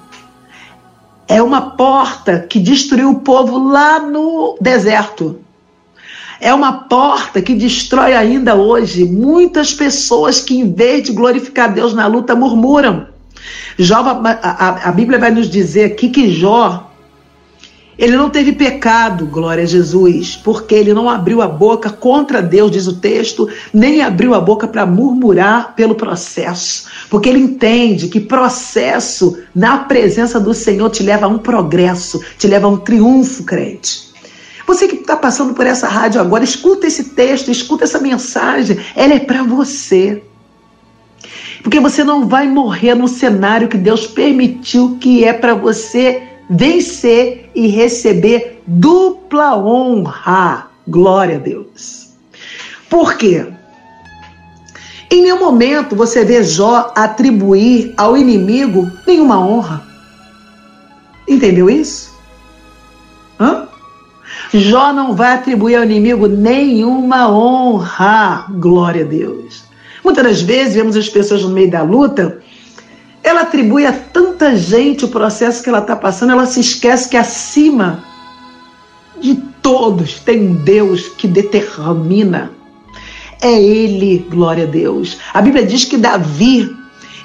é 1.28 1.42
uma 1.42 1.76
porta 1.76 2.40
que 2.40 2.58
destruiu 2.58 3.10
o 3.10 3.20
povo 3.20 3.68
lá 3.68 4.00
no 4.00 4.56
deserto. 4.60 5.38
É 6.40 6.54
uma 6.54 6.72
porta 6.72 7.42
que 7.42 7.54
destrói 7.54 8.14
ainda 8.14 8.54
hoje 8.54 9.04
muitas 9.04 9.74
pessoas 9.74 10.40
que, 10.40 10.58
em 10.58 10.72
vez 10.72 11.04
de 11.04 11.12
glorificar 11.12 11.72
Deus 11.72 11.92
na 11.92 12.06
luta, 12.06 12.34
murmuram. 12.34 13.06
Jó, 13.78 13.96
a, 13.96 14.30
a, 14.42 14.88
a 14.88 14.92
Bíblia 14.92 15.18
vai 15.18 15.30
nos 15.30 15.48
dizer 15.48 15.84
aqui 15.84 16.08
que 16.08 16.32
Jó 16.32 16.88
ele 17.98 18.16
não 18.16 18.30
teve 18.30 18.52
pecado, 18.52 19.26
glória 19.26 19.64
a 19.64 19.66
Jesus, 19.66 20.36
porque 20.36 20.72
ele 20.72 20.94
não 20.94 21.10
abriu 21.10 21.42
a 21.42 21.48
boca 21.48 21.90
contra 21.90 22.40
Deus, 22.40 22.70
diz 22.70 22.86
o 22.86 23.00
texto, 23.00 23.48
nem 23.74 24.02
abriu 24.02 24.34
a 24.34 24.40
boca 24.40 24.68
para 24.68 24.86
murmurar 24.86 25.74
pelo 25.74 25.96
processo, 25.96 26.84
porque 27.10 27.28
ele 27.28 27.40
entende 27.40 28.06
que 28.06 28.20
processo 28.20 29.36
na 29.52 29.78
presença 29.78 30.38
do 30.38 30.54
Senhor 30.54 30.88
te 30.90 31.02
leva 31.02 31.26
a 31.26 31.28
um 31.28 31.38
progresso, 31.38 32.22
te 32.38 32.46
leva 32.46 32.68
a 32.68 32.70
um 32.70 32.76
triunfo, 32.76 33.42
crente. 33.42 34.07
Você 34.68 34.86
que 34.86 34.96
está 34.96 35.16
passando 35.16 35.54
por 35.54 35.66
essa 35.66 35.88
rádio 35.88 36.20
agora, 36.20 36.44
escuta 36.44 36.86
esse 36.86 37.04
texto, 37.04 37.50
escuta 37.50 37.84
essa 37.84 37.98
mensagem, 37.98 38.78
ela 38.94 39.14
é 39.14 39.18
para 39.18 39.42
você. 39.42 40.22
Porque 41.62 41.80
você 41.80 42.04
não 42.04 42.28
vai 42.28 42.46
morrer 42.46 42.94
no 42.94 43.08
cenário 43.08 43.66
que 43.66 43.78
Deus 43.78 44.06
permitiu 44.06 44.98
que 45.00 45.24
é 45.24 45.32
para 45.32 45.54
você 45.54 46.22
vencer 46.50 47.50
e 47.54 47.66
receber 47.68 48.62
dupla 48.66 49.56
honra. 49.56 50.68
Glória 50.86 51.36
a 51.36 51.40
Deus. 51.40 52.10
Por 52.90 53.14
quê? 53.14 53.46
Em 55.10 55.22
nenhum 55.22 55.38
momento 55.38 55.96
você 55.96 56.26
vê 56.26 56.44
Jó 56.44 56.92
atribuir 56.94 57.94
ao 57.96 58.18
inimigo 58.18 58.90
nenhuma 59.06 59.40
honra. 59.40 59.82
Entendeu 61.26 61.70
isso? 61.70 62.14
Hã? 63.40 63.67
Jó 64.52 64.92
não 64.92 65.14
vai 65.14 65.34
atribuir 65.34 65.76
ao 65.76 65.84
inimigo 65.84 66.26
nenhuma 66.26 67.30
honra. 67.30 68.46
Glória 68.50 69.04
a 69.04 69.08
Deus. 69.08 69.64
Muitas 70.02 70.24
das 70.24 70.40
vezes 70.40 70.74
vemos 70.74 70.96
as 70.96 71.08
pessoas 71.08 71.42
no 71.42 71.50
meio 71.50 71.70
da 71.70 71.82
luta, 71.82 72.38
ela 73.22 73.42
atribui 73.42 73.84
a 73.84 73.92
tanta 73.92 74.56
gente 74.56 75.04
o 75.04 75.08
processo 75.08 75.62
que 75.62 75.68
ela 75.68 75.80
está 75.80 75.94
passando, 75.94 76.32
ela 76.32 76.46
se 76.46 76.60
esquece 76.60 77.08
que 77.08 77.16
acima 77.16 78.02
de 79.20 79.34
todos 79.60 80.20
tem 80.20 80.48
um 80.48 80.54
Deus 80.54 81.08
que 81.08 81.28
determina. 81.28 82.50
É 83.42 83.52
Ele, 83.52 84.26
glória 84.30 84.64
a 84.64 84.66
Deus. 84.66 85.18
A 85.34 85.42
Bíblia 85.42 85.66
diz 85.66 85.84
que 85.84 85.96
Davi, 85.96 86.74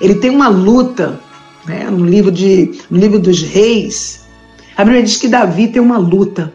ele 0.02 0.16
tem 0.16 0.30
uma 0.30 0.50
luta, 0.50 1.20
né, 1.66 1.88
no 1.90 2.06
livro 2.06 2.32
de, 2.32 2.80
no 2.90 3.00
livro 3.00 3.18
dos 3.18 3.42
Reis. 3.42 4.26
A 4.76 4.84
Bíblia 4.84 5.04
diz 5.04 5.18
que 5.18 5.28
Davi 5.28 5.70
tem 5.70 5.82
uma 5.82 5.98
luta. 5.98 6.54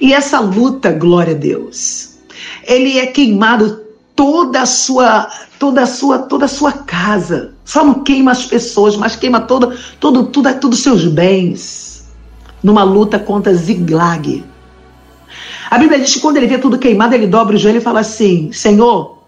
E 0.00 0.12
essa 0.12 0.40
luta, 0.40 0.92
glória 0.92 1.34
a 1.34 1.38
Deus, 1.38 2.18
ele 2.66 2.98
é 2.98 3.06
queimado 3.06 3.80
toda 4.14 4.62
a 4.62 4.66
sua, 4.66 5.28
toda 5.58 5.82
a 5.82 5.86
sua, 5.86 6.18
toda 6.18 6.44
a 6.44 6.48
sua 6.48 6.72
casa. 6.72 7.54
Só 7.64 7.84
não 7.84 8.02
queima 8.02 8.30
as 8.30 8.44
pessoas, 8.44 8.96
mas 8.96 9.16
queima 9.16 9.40
todo, 9.40 9.76
todo, 10.00 10.26
tudo, 10.26 10.52
tudo 10.60 10.76
seus 10.76 11.04
bens. 11.04 12.08
Numa 12.62 12.82
luta 12.82 13.18
contra 13.18 13.54
Ziglag. 13.54 14.44
A 15.70 15.78
Bíblia 15.78 16.00
diz 16.00 16.14
que 16.14 16.20
quando 16.20 16.38
ele 16.38 16.46
vê 16.46 16.58
tudo 16.58 16.78
queimado, 16.78 17.14
ele 17.14 17.26
dobra 17.26 17.54
o 17.54 17.58
joelho 17.58 17.78
e 17.78 17.82
fala 17.82 18.00
assim: 18.00 18.50
Senhor, 18.52 19.18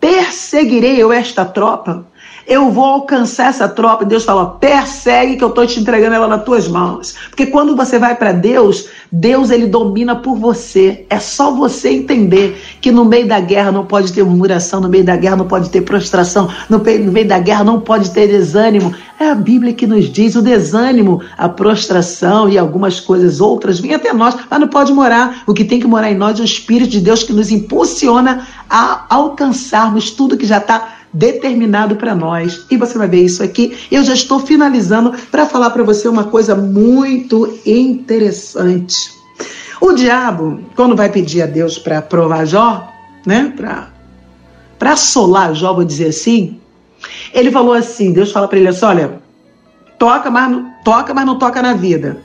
perseguirei 0.00 0.96
eu 0.96 1.12
esta 1.12 1.44
tropa 1.44 2.06
eu 2.50 2.68
vou 2.68 2.84
alcançar 2.84 3.50
essa 3.50 3.68
tropa. 3.68 4.04
Deus 4.04 4.24
fala: 4.24 4.44
persegue 4.44 5.36
que 5.36 5.44
eu 5.44 5.50
estou 5.50 5.64
te 5.64 5.78
entregando 5.78 6.16
ela 6.16 6.26
nas 6.26 6.44
tuas 6.44 6.66
mãos. 6.66 7.14
Porque 7.28 7.46
quando 7.46 7.76
você 7.76 7.96
vai 7.96 8.16
para 8.16 8.32
Deus, 8.32 8.88
Deus 9.10 9.50
ele 9.50 9.68
domina 9.68 10.16
por 10.16 10.34
você. 10.36 11.06
É 11.08 11.20
só 11.20 11.52
você 11.52 11.90
entender 11.90 12.60
que 12.80 12.90
no 12.90 13.04
meio 13.04 13.28
da 13.28 13.38
guerra 13.38 13.70
não 13.70 13.86
pode 13.86 14.12
ter 14.12 14.24
murmuração, 14.24 14.80
no 14.80 14.88
meio 14.88 15.04
da 15.04 15.16
guerra 15.16 15.36
não 15.36 15.46
pode 15.46 15.70
ter 15.70 15.82
prostração, 15.82 16.48
no 16.68 16.80
meio 16.80 17.28
da 17.28 17.38
guerra 17.38 17.62
não 17.62 17.80
pode 17.80 18.10
ter 18.10 18.26
desânimo. 18.26 18.92
É 19.20 19.30
a 19.30 19.34
Bíblia 19.34 19.72
que 19.72 19.86
nos 19.86 20.06
diz 20.06 20.34
o 20.34 20.42
desânimo, 20.42 21.22
a 21.38 21.48
prostração 21.48 22.48
e 22.48 22.58
algumas 22.58 22.98
coisas 22.98 23.40
outras 23.40 23.78
vêm 23.78 23.94
até 23.94 24.12
nós, 24.12 24.34
mas 24.50 24.60
não 24.60 24.66
pode 24.66 24.92
morar. 24.92 25.44
O 25.46 25.54
que 25.54 25.64
tem 25.64 25.78
que 25.78 25.86
morar 25.86 26.10
em 26.10 26.16
nós 26.16 26.40
é 26.40 26.42
o 26.42 26.44
Espírito 26.44 26.90
de 26.90 27.00
Deus 27.00 27.22
que 27.22 27.32
nos 27.32 27.52
impulsiona 27.52 28.44
a 28.68 29.04
alcançarmos 29.08 30.10
tudo 30.10 30.36
que 30.36 30.46
já 30.46 30.58
está 30.58 30.99
determinado 31.12 31.96
para 31.96 32.14
nós. 32.14 32.66
E 32.70 32.76
você 32.76 32.96
vai 32.96 33.08
ver 33.08 33.24
isso 33.24 33.42
aqui. 33.42 33.76
Eu 33.90 34.02
já 34.04 34.14
estou 34.14 34.40
finalizando 34.40 35.12
para 35.30 35.46
falar 35.46 35.70
para 35.70 35.82
você 35.82 36.08
uma 36.08 36.24
coisa 36.24 36.54
muito 36.54 37.58
interessante. 37.66 39.12
O 39.80 39.92
diabo, 39.92 40.60
quando 40.76 40.94
vai 40.94 41.08
pedir 41.08 41.42
a 41.42 41.46
Deus 41.46 41.78
para 41.78 42.02
provar 42.02 42.44
Jó, 42.44 42.92
né, 43.26 43.52
para 43.56 44.92
assolar 44.92 45.54
Jó, 45.54 45.72
vou 45.72 45.84
dizer 45.84 46.08
assim, 46.08 46.60
ele 47.32 47.50
falou 47.50 47.72
assim, 47.72 48.12
Deus 48.12 48.30
fala 48.30 48.46
para 48.46 48.58
ele 48.58 48.68
assim, 48.68 48.84
olha, 48.84 49.22
toca, 49.98 50.30
mas 50.30 50.50
não, 50.50 50.70
toca, 50.84 51.14
mas 51.14 51.24
não 51.24 51.38
toca 51.38 51.62
na 51.62 51.72
vida. 51.72 52.18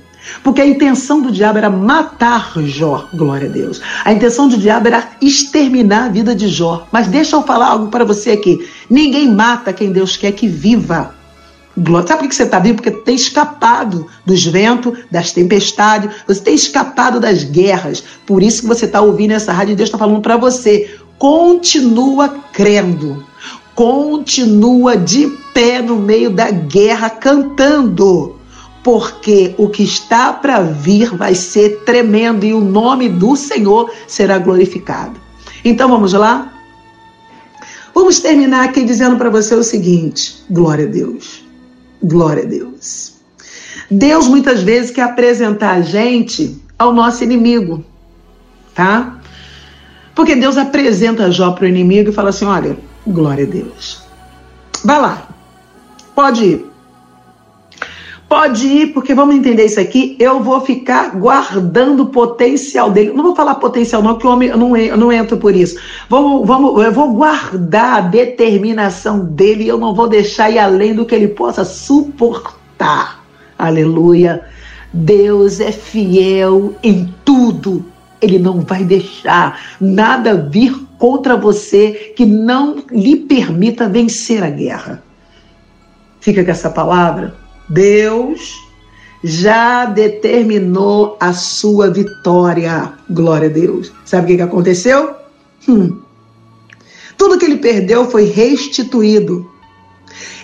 Porque 0.43 0.61
a 0.61 0.65
intenção 0.65 1.21
do 1.21 1.31
diabo 1.31 1.57
era 1.57 1.69
matar 1.69 2.53
Jó, 2.57 3.07
glória 3.13 3.47
a 3.47 3.51
Deus. 3.51 3.81
A 4.03 4.13
intenção 4.13 4.47
do 4.47 4.57
diabo 4.57 4.87
era 4.87 5.09
exterminar 5.21 6.05
a 6.05 6.09
vida 6.09 6.35
de 6.35 6.47
Jó. 6.47 6.87
Mas 6.91 7.07
deixa 7.07 7.35
eu 7.35 7.43
falar 7.43 7.67
algo 7.67 7.87
para 7.87 8.05
você 8.05 8.31
aqui. 8.31 8.67
Ninguém 8.89 9.29
mata 9.31 9.73
quem 9.73 9.91
Deus 9.91 10.17
quer 10.17 10.31
que 10.31 10.47
viva. 10.47 11.13
Sabe 12.07 12.21
por 12.21 12.29
que 12.29 12.35
você 12.35 12.43
está 12.43 12.57
vivo? 12.57 12.75
Porque 12.75 12.91
tem 12.91 13.15
escapado 13.15 14.07
dos 14.25 14.45
ventos, 14.45 14.97
das 15.11 15.33
tempestades, 15.33 16.09
você 16.25 16.41
tem 16.41 16.55
escapado 16.55 17.19
das 17.19 17.43
guerras. 17.43 18.01
Por 18.25 18.41
isso 18.41 18.61
que 18.61 18.67
você 18.67 18.85
está 18.85 19.01
ouvindo 19.01 19.31
essa 19.31 19.51
rádio 19.51 19.73
e 19.73 19.75
Deus 19.75 19.89
está 19.89 19.97
falando 19.97 20.21
para 20.21 20.37
você. 20.37 20.97
Continua 21.17 22.29
crendo. 22.53 23.25
Continua 23.73 24.95
de 24.95 25.27
pé 25.53 25.81
no 25.81 25.97
meio 25.97 26.29
da 26.29 26.49
guerra 26.49 27.09
cantando 27.09 28.34
porque 28.85 29.55
o 29.57 29.67
que 29.67 29.81
está 29.81 30.31
para 30.31 30.61
vir 30.61 31.09
vai 31.17 31.33
ser 31.33 31.79
tremendo 31.85 32.45
e 32.45 32.53
o 32.53 32.61
nome 32.61 33.09
do 33.09 33.35
Senhor 33.35 33.91
será 34.07 34.37
glorificado. 34.37 35.19
Então 35.63 35.89
vamos 35.89 36.13
lá? 36.13 36.53
Vamos 37.95 38.19
terminar 38.19 38.63
aqui 38.63 38.83
dizendo 38.83 39.17
para 39.17 39.31
você 39.31 39.55
o 39.55 39.63
seguinte: 39.63 40.35
glória 40.51 40.85
a 40.85 40.87
Deus. 40.87 41.43
Glória 42.03 42.43
a 42.43 42.45
Deus. 42.45 43.13
Deus 43.89 44.27
muitas 44.27 44.61
vezes 44.61 44.91
quer 44.91 45.01
apresentar 45.01 45.71
a 45.71 45.81
gente 45.81 46.61
ao 46.77 46.93
nosso 46.93 47.23
inimigo, 47.23 47.83
tá? 48.75 49.19
Porque 50.13 50.35
Deus 50.35 50.57
apresenta 50.57 51.31
Jó 51.31 51.53
para 51.53 51.65
o 51.65 51.67
inimigo 51.67 52.11
e 52.11 52.13
fala 52.13 52.29
assim: 52.29 52.45
olha, 52.45 52.77
glória 53.07 53.45
a 53.45 53.49
Deus. 53.49 54.03
Vai 54.83 55.01
lá, 55.01 55.27
pode 56.13 56.45
ir. 56.45 56.74
Pode 58.35 58.67
ir, 58.67 58.87
porque 58.87 59.15
vamos 59.15 59.33
entender 59.33 59.63
isso 59.63 59.79
aqui. 59.79 60.17
Eu 60.19 60.43
vou 60.43 60.59
ficar 60.59 61.15
guardando 61.15 62.01
o 62.01 62.07
potencial 62.07 62.91
dele. 62.91 63.13
Não 63.13 63.23
vou 63.23 63.33
falar 63.33 63.55
potencial, 63.55 64.03
não, 64.03 64.17
que 64.17 64.27
o 64.27 64.29
homem 64.29 64.49
eu 64.49 64.57
não, 64.57 64.71
não 64.97 65.09
entro 65.09 65.37
por 65.37 65.55
isso. 65.55 65.79
Vamos, 66.09 66.45
vamos, 66.45 66.83
eu 66.83 66.91
vou 66.91 67.13
guardar 67.13 67.93
a 67.93 68.01
determinação 68.01 69.23
dele. 69.23 69.65
Eu 69.65 69.77
não 69.77 69.95
vou 69.95 70.09
deixar 70.09 70.49
ir 70.49 70.59
além 70.59 70.93
do 70.93 71.05
que 71.05 71.15
ele 71.15 71.29
possa 71.29 71.63
suportar. 71.63 73.23
Aleluia. 73.57 74.43
Deus 74.91 75.61
é 75.61 75.71
fiel 75.71 76.75
em 76.83 77.15
tudo. 77.23 77.85
Ele 78.21 78.37
não 78.37 78.59
vai 78.59 78.83
deixar 78.83 79.61
nada 79.79 80.35
vir 80.35 80.75
contra 80.97 81.37
você 81.37 82.13
que 82.17 82.25
não 82.25 82.83
lhe 82.91 83.15
permita 83.15 83.87
vencer 83.87 84.43
a 84.43 84.49
guerra. 84.49 85.01
Fica 86.19 86.43
com 86.43 86.51
essa 86.51 86.69
palavra. 86.69 87.44
Deus 87.69 88.65
já 89.23 89.85
determinou 89.85 91.17
a 91.19 91.33
sua 91.33 91.89
vitória. 91.89 92.93
Glória 93.09 93.49
a 93.49 93.51
Deus. 93.51 93.91
Sabe 94.05 94.33
o 94.33 94.37
que, 94.37 94.41
aconteceu? 94.41 95.15
Hum. 95.67 95.99
Tudo 97.17 97.37
que 97.37 97.45
ele 97.45 97.57
perdeu 97.57 98.09
foi 98.09 98.25
restituído. 98.25 99.49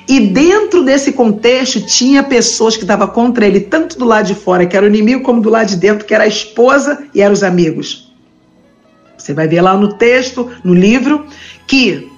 E 0.08 0.20
dentro 0.20 0.84
desse 0.84 1.12
contexto 1.14 1.80
tinha 1.86 2.24
pessoas 2.24 2.76
que 2.76 2.84
estavam 2.84 3.08
contra 3.08 3.46
ele, 3.46 3.62
tanto 3.62 4.00
do 4.00 4.06
lado 4.06 4.26
de 4.26 4.36
fora, 4.36 4.66
que 4.66 4.76
era 4.76 4.86
o 4.86 4.90
inimigo, 4.90 5.22
como 5.22 5.42
do 5.42 5.50
lado 5.50 5.68
de 5.68 5.78
dentro, 5.78 6.06
que 6.06 6.14
era 6.14 6.24
a 6.24 6.28
esposa 6.28 7.08
e 7.14 7.22
eram 7.22 7.34
os 7.34 7.44
amigos. 7.44 8.12
Você 9.16 9.34
vai 9.34 9.48
ver 9.48 9.62
lá 9.62 9.78
no 9.78 9.94
texto, 9.98 10.50
no 10.64 10.74
livro, 10.74 11.28
que 11.68 12.10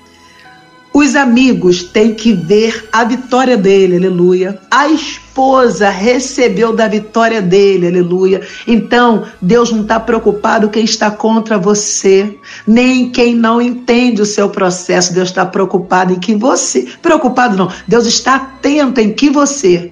os 0.93 1.15
amigos 1.15 1.81
têm 1.81 2.13
que 2.13 2.33
ver 2.33 2.87
a 2.91 3.03
vitória 3.03 3.57
dele, 3.57 3.97
aleluia. 3.97 4.59
A 4.69 4.87
esposa 4.87 5.89
recebeu 5.89 6.71
da 6.71 6.87
vitória 6.87 7.41
dele, 7.41 7.87
aleluia. 7.87 8.41
Então, 8.67 9.25
Deus 9.41 9.71
não 9.71 9.81
está 9.81 9.99
preocupado 9.99 10.69
quem 10.69 10.83
está 10.83 11.09
contra 11.09 11.57
você, 11.57 12.37
nem 12.67 13.09
quem 13.09 13.33
não 13.33 13.59
entende 13.59 14.21
o 14.21 14.25
seu 14.25 14.51
processo. 14.51 15.15
Deus 15.15 15.29
está 15.29 15.43
preocupado 15.43 16.13
em 16.13 16.19
que 16.19 16.35
você. 16.35 16.87
Preocupado 17.01 17.57
não, 17.57 17.71
Deus 17.87 18.05
está 18.05 18.35
atento 18.35 19.01
em 19.01 19.11
que 19.11 19.31
você 19.31 19.91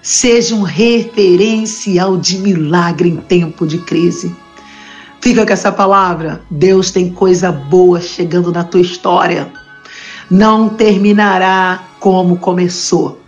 seja 0.00 0.54
um 0.54 0.62
referencial 0.62 2.16
de 2.16 2.38
milagre 2.38 3.08
em 3.08 3.16
tempo 3.16 3.66
de 3.66 3.78
crise. 3.78 4.32
Fica 5.20 5.44
com 5.44 5.52
essa 5.52 5.72
palavra. 5.72 6.40
Deus 6.48 6.92
tem 6.92 7.10
coisa 7.10 7.50
boa 7.50 8.00
chegando 8.00 8.52
na 8.52 8.62
tua 8.62 8.80
história 8.80 9.61
não 10.32 10.70
terminará 10.70 11.84
como 12.00 12.38
começou. 12.38 13.20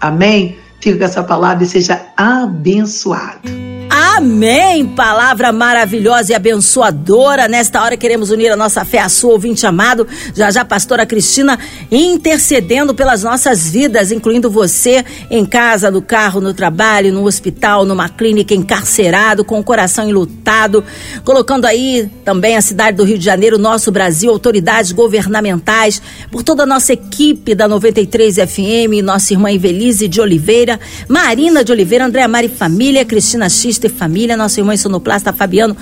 Amém? 0.00 0.58
Fica 0.82 0.98
com 0.98 1.04
essa 1.04 1.22
palavra 1.22 1.62
e 1.62 1.66
seja 1.66 2.08
abençoado. 2.16 3.72
Amém! 3.94 4.86
Palavra 4.86 5.52
maravilhosa 5.52 6.32
e 6.32 6.34
abençoadora. 6.34 7.48
Nesta 7.48 7.82
hora 7.82 7.96
queremos 7.96 8.30
unir 8.30 8.50
a 8.50 8.56
nossa 8.56 8.84
fé 8.84 9.00
à 9.00 9.08
sua, 9.08 9.32
ouvinte 9.32 9.66
amado. 9.66 10.06
Já 10.34 10.50
já, 10.50 10.64
pastora 10.64 11.06
Cristina, 11.06 11.58
intercedendo 11.90 12.94
pelas 12.94 13.22
nossas 13.22 13.70
vidas, 13.70 14.10
incluindo 14.10 14.50
você 14.50 15.04
em 15.30 15.44
casa, 15.44 15.90
no 15.90 16.00
carro, 16.00 16.40
no 16.40 16.54
trabalho, 16.54 17.12
no 17.12 17.24
hospital, 17.24 17.84
numa 17.84 18.08
clínica, 18.08 18.54
encarcerado, 18.54 19.44
com 19.44 19.58
o 19.58 19.64
coração 19.64 20.08
enlutado. 20.08 20.84
Colocando 21.24 21.64
aí 21.64 22.08
também 22.24 22.56
a 22.56 22.62
cidade 22.62 22.96
do 22.96 23.04
Rio 23.04 23.18
de 23.18 23.24
Janeiro, 23.24 23.58
nosso 23.58 23.90
Brasil, 23.90 24.30
autoridades 24.30 24.92
governamentais, 24.92 26.00
por 26.30 26.42
toda 26.42 26.62
a 26.62 26.66
nossa 26.66 26.92
equipe 26.92 27.54
da 27.54 27.66
93 27.66 28.36
FM, 28.36 29.02
nossa 29.02 29.32
irmã 29.32 29.50
Evelise 29.50 30.06
de 30.06 30.20
Oliveira, 30.20 30.71
Marina 31.08 31.64
de 31.64 31.72
Oliveira, 31.72 32.06
Andréa 32.06 32.28
Mari 32.28 32.48
Família, 32.48 33.04
Cristina 33.04 33.48
X 33.48 33.80
e 33.82 33.88
família, 33.88 34.36
nossa 34.36 34.60
irmã 34.60 34.76
sonoplasta 34.76 35.32
Fabiano 35.32 35.76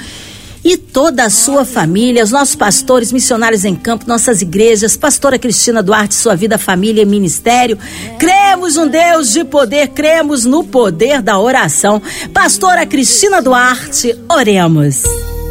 e 0.65 0.77
toda 0.77 1.25
a 1.25 1.31
sua 1.31 1.65
família, 1.65 2.23
os 2.23 2.31
nossos 2.31 2.55
pastores, 2.55 3.13
missionários 3.13 3.65
em 3.65 3.75
campo, 3.75 4.05
nossas 4.07 4.43
igrejas, 4.43 4.97
pastora 4.97 5.39
Cristina 5.39 5.83
Duarte, 5.83 6.15
sua 6.15 6.35
vida, 6.35 6.59
família 6.59 7.03
e 7.03 7.07
ministério. 7.07 7.79
Cremos 8.19 8.77
um 8.77 8.87
Deus 8.87 9.33
de 9.33 9.45
poder, 9.45 9.89
cremos 9.89 10.45
no 10.45 10.65
poder 10.65 11.23
da 11.23 11.39
oração. 11.39 12.03
Pastora 12.33 12.85
Cristina 12.85 13.41
Duarte, 13.41 14.15
oremos. 14.29 15.03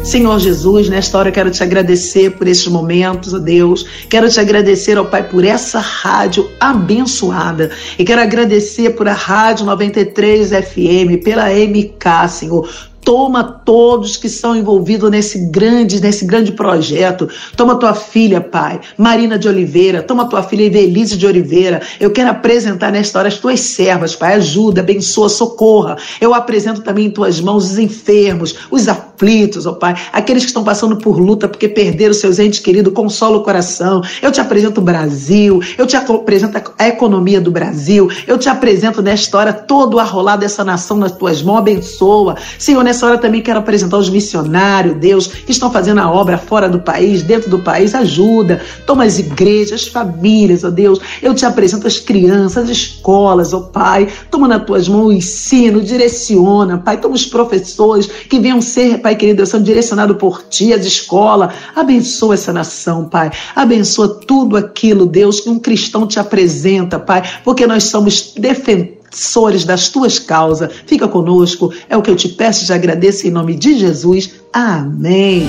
Senhor 0.02 0.38
Jesus, 0.40 0.88
nesta 0.88 1.18
hora 1.18 1.28
eu 1.28 1.32
quero 1.32 1.50
te 1.50 1.62
agradecer 1.62 2.30
por 2.32 2.48
esses 2.48 2.66
momentos, 2.66 3.34
ó 3.34 3.38
Deus. 3.38 3.86
Quero 4.08 4.28
te 4.28 4.40
agradecer, 4.40 4.98
ó 4.98 5.04
Pai, 5.04 5.28
por 5.28 5.44
essa 5.44 5.78
rádio 5.78 6.50
abençoada. 6.58 7.70
E 7.98 8.04
quero 8.04 8.22
agradecer 8.22 8.90
por 8.90 9.06
a 9.06 9.12
Rádio 9.12 9.66
93 9.66 10.50
FM, 10.50 11.22
pela 11.22 11.50
MK, 11.50 12.28
Senhor 12.28 12.68
Toma 13.04 13.42
todos 13.42 14.16
que 14.16 14.28
são 14.28 14.54
envolvidos 14.54 15.10
nesse 15.10 15.38
grande, 15.46 16.00
nesse 16.00 16.24
grande 16.24 16.52
projeto. 16.52 17.28
Toma 17.56 17.78
tua 17.78 17.94
filha, 17.94 18.40
pai, 18.40 18.80
Marina 18.96 19.38
de 19.38 19.48
Oliveira. 19.48 20.02
Toma 20.02 20.28
tua 20.28 20.42
filha 20.42 20.64
Evelise 20.64 21.16
de 21.16 21.26
Oliveira. 21.26 21.80
Eu 21.98 22.10
quero 22.10 22.30
apresentar 22.30 22.92
nesta 22.92 23.18
hora 23.18 23.28
as 23.28 23.38
tuas 23.38 23.60
servas, 23.60 24.14
pai. 24.14 24.34
Ajuda, 24.34 24.82
abençoa, 24.82 25.28
socorra. 25.28 25.96
Eu 26.20 26.34
apresento 26.34 26.82
também 26.82 27.06
em 27.06 27.10
tuas 27.10 27.40
mãos 27.40 27.70
os 27.70 27.78
enfermos, 27.78 28.54
os 28.70 28.86
aflitos, 29.20 29.66
ó 29.66 29.72
Pai. 29.72 29.94
Aqueles 30.12 30.44
que 30.44 30.48
estão 30.48 30.64
passando 30.64 30.96
por 30.96 31.18
luta 31.18 31.46
porque 31.46 31.68
perderam 31.68 32.14
seus 32.14 32.38
entes 32.38 32.58
queridos. 32.58 32.92
Consola 32.94 33.36
o 33.36 33.42
coração. 33.42 34.00
Eu 34.22 34.32
te 34.32 34.40
apresento 34.40 34.80
o 34.80 34.84
Brasil. 34.84 35.60
Eu 35.76 35.86
te 35.86 35.96
apresento 35.96 36.72
a 36.78 36.88
economia 36.88 37.40
do 37.40 37.50
Brasil. 37.50 38.08
Eu 38.26 38.38
te 38.38 38.48
apresento 38.48 39.02
nesta 39.02 39.36
hora 39.36 39.52
todo 39.52 39.94
o 39.94 39.98
arrolar 39.98 40.38
dessa 40.38 40.64
nação 40.64 40.96
nas 40.96 41.12
tuas 41.12 41.42
mãos. 41.42 41.58
Abençoa. 41.58 42.36
Senhor, 42.58 42.82
nessa 42.82 43.06
hora 43.06 43.18
também 43.18 43.42
quero 43.42 43.58
apresentar 43.58 43.98
os 43.98 44.08
missionários, 44.08 44.96
Deus, 44.96 45.26
que 45.26 45.52
estão 45.52 45.70
fazendo 45.70 46.00
a 46.00 46.10
obra 46.10 46.38
fora 46.38 46.68
do 46.68 46.80
país, 46.80 47.22
dentro 47.22 47.50
do 47.50 47.58
país. 47.58 47.94
Ajuda. 47.94 48.62
Toma 48.86 49.04
as 49.04 49.18
igrejas, 49.18 49.82
as 49.82 49.86
famílias, 49.86 50.64
ó 50.64 50.70
Deus. 50.70 50.98
Eu 51.20 51.34
te 51.34 51.44
apresento 51.44 51.86
as 51.86 51.98
crianças, 51.98 52.64
as 52.64 52.70
escolas, 52.70 53.52
ó 53.52 53.60
Pai. 53.60 54.08
Toma 54.30 54.48
nas 54.48 54.64
tuas 54.64 54.88
mãos 54.88 55.08
o 55.08 55.12
ensino, 55.12 55.80
direciona, 55.80 56.78
Pai. 56.78 56.98
Toma 56.98 57.14
os 57.14 57.26
professores 57.26 58.06
que 58.06 58.38
venham 58.38 58.60
ser, 58.60 58.98
Pai 58.98 59.09
querido, 59.16 59.44
são 59.46 59.62
direcionados 59.62 60.16
por 60.16 60.42
Ti, 60.48 60.72
as 60.72 60.84
escolas. 60.84 61.52
Abençoa 61.74 62.34
essa 62.34 62.52
nação, 62.52 63.08
Pai. 63.08 63.30
Abençoa 63.54 64.20
tudo 64.26 64.56
aquilo, 64.56 65.06
Deus, 65.06 65.40
que 65.40 65.48
um 65.48 65.58
cristão 65.58 66.06
te 66.06 66.18
apresenta, 66.18 66.98
Pai, 66.98 67.22
porque 67.44 67.66
nós 67.66 67.84
somos 67.84 68.32
defendores 68.36 69.00
defensores 69.10 69.64
das 69.64 69.88
tuas 69.88 70.18
causas. 70.18 70.70
Fica 70.86 71.08
conosco, 71.08 71.72
é 71.88 71.96
o 71.96 72.02
que 72.02 72.10
eu 72.10 72.16
te 72.16 72.28
peço 72.28 72.62
e 72.62 72.66
te 72.66 72.72
agradeço 72.72 73.26
em 73.26 73.30
nome 73.30 73.56
de 73.56 73.76
Jesus. 73.76 74.34
Amém. 74.52 75.48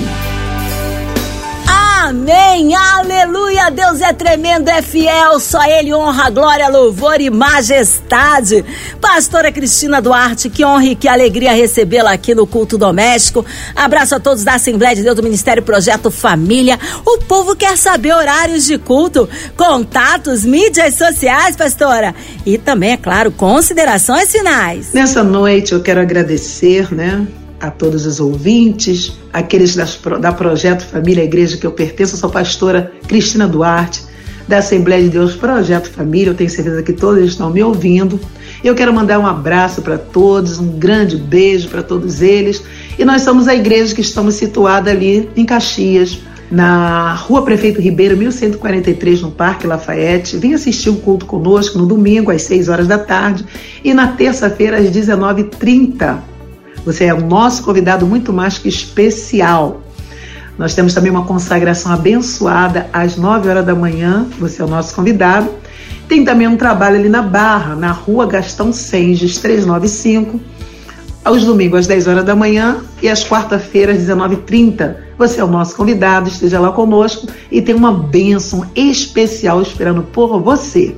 Amém, 2.12 2.76
aleluia, 2.76 3.72
Deus 3.72 4.02
é 4.02 4.12
tremendo, 4.12 4.68
é 4.68 4.82
fiel, 4.82 5.40
só 5.40 5.64
Ele 5.64 5.94
honra, 5.94 6.30
glória, 6.30 6.68
louvor 6.68 7.22
e 7.22 7.30
majestade. 7.30 8.66
Pastora 9.00 9.50
Cristina 9.50 10.02
Duarte, 10.02 10.50
que 10.50 10.66
honra 10.66 10.88
e 10.88 10.96
que 10.96 11.08
alegria 11.08 11.54
recebê-la 11.54 12.12
aqui 12.12 12.36
no 12.36 12.46
culto 12.46 12.78
doméstico. 12.78 13.46
Abraço 13.74 14.14
a 14.14 14.20
todos 14.20 14.44
da 14.44 14.56
Assembleia 14.56 14.94
de 14.94 15.04
Deus 15.04 15.16
do 15.16 15.24
Ministério 15.24 15.64
Projeto 15.64 16.12
Família. 16.12 16.78
O 17.06 17.20
povo 17.20 17.56
quer 17.56 17.78
saber 17.78 18.14
horários 18.14 18.66
de 18.66 18.78
culto, 18.78 19.30
contatos, 19.56 20.44
mídias 20.44 20.96
sociais, 20.96 21.56
pastora. 21.56 22.14
E 22.46 22.58
também, 22.58 22.92
é 22.92 22.98
claro, 22.98 23.32
considerações 23.32 24.30
finais. 24.30 24.92
Nessa 24.92 25.24
noite 25.24 25.72
eu 25.72 25.82
quero 25.82 26.02
agradecer, 26.02 26.94
né? 26.94 27.26
A 27.62 27.70
todos 27.70 28.06
os 28.06 28.20
ouvintes, 28.20 29.14
aqueles 29.32 29.76
das, 29.76 30.00
da 30.20 30.32
Projeto 30.34 30.84
Família 30.84 31.24
Igreja 31.24 31.58
que 31.58 31.66
eu 31.66 31.72
pertenço, 31.72 32.16
eu 32.16 32.20
sou 32.20 32.30
pastora 32.30 32.92
Cristina 33.08 33.48
Duarte, 33.48 34.04
da 34.48 34.58
Assembleia 34.58 35.04
de 35.04 35.10
Deus 35.10 35.36
Projeto 35.36 35.90
Família, 35.92 36.32
eu 36.32 36.34
tenho 36.34 36.50
certeza 36.50 36.82
que 36.82 36.92
todos 36.92 37.24
estão 37.24 37.52
me 37.52 37.64
ouvindo. 37.64 38.20
Eu 38.64 38.76
quero 38.76 38.94
mandar 38.94 39.20
um 39.20 39.26
abraço 39.26 39.82
para 39.82 39.98
todos, 39.98 40.60
um 40.60 40.78
grande 40.78 41.16
beijo 41.16 41.70
para 41.70 41.82
todos 41.82 42.22
eles. 42.22 42.62
E 42.98 43.06
nós 43.06 43.22
somos 43.22 43.48
a 43.48 43.56
igreja 43.56 43.94
que 43.94 44.02
estamos 44.02 44.36
situada 44.36 44.92
ali 44.92 45.30
em 45.38 45.46
Caxias, 45.46 46.20
na 46.52 47.14
Rua 47.14 47.44
Prefeito 47.44 47.80
Ribeiro, 47.80 48.18
1143, 48.18 49.22
no 49.22 49.32
Parque 49.32 49.66
Lafayette. 49.66 50.36
Vem 50.36 50.54
assistir 50.54 50.90
o 50.90 50.98
culto 50.98 51.26
conosco 51.26 51.78
no 51.78 51.86
domingo, 51.86 52.30
às 52.30 52.42
6 52.42 52.68
horas 52.68 52.88
da 52.88 53.00
tarde, 53.00 53.46
e 53.84 53.94
na 53.94 54.08
terça-feira, 54.10 54.78
às 54.78 54.92
19h30. 54.92 56.31
Você 56.86 57.06
é 57.06 57.14
o 57.14 57.22
nosso 57.22 57.64
convidado 57.64 58.06
muito 58.06 58.34
mais 58.34 58.58
que 58.58 58.68
especial. 58.68 59.82
Nós 60.58 60.74
temos 60.74 60.94
também 60.94 61.12
uma 61.12 61.26
consagração 61.26 61.92
abençoada 61.92 62.88
às 62.92 63.18
9 63.18 63.50
horas 63.50 63.66
da 63.66 63.76
manhã. 63.76 64.26
Você 64.40 64.62
é 64.62 64.66
o 64.66 64.68
nosso 64.68 64.94
convidado. 64.94 65.50
Tem 66.08 66.26
também 66.26 66.48
um 66.48 66.58
trabalho 66.58 66.98
ali 66.98 67.08
na 67.08 67.22
Barra, 67.22 67.76
na 67.76 67.92
rua 67.92 68.26
Gastão 68.26 68.74
Senges, 68.74 69.38
395, 69.38 70.42
aos 71.24 71.46
domingos 71.46 71.82
às 71.82 71.88
10 71.88 72.08
horas 72.08 72.26
da 72.26 72.36
manhã 72.36 72.82
e 73.02 73.08
às 73.08 73.24
quarta-feiras 73.24 73.98
às 73.98 74.18
19h30. 74.18 74.96
Você 75.18 75.40
é 75.40 75.44
o 75.44 75.48
nosso 75.48 75.76
convidado, 75.76 76.28
esteja 76.28 76.60
lá 76.60 76.72
conosco 76.72 77.28
e 77.52 77.62
tem 77.62 77.74
uma 77.74 77.94
bênção 77.94 78.66
especial 78.76 79.62
esperando 79.62 80.02
por 80.02 80.42
você. 80.42 80.96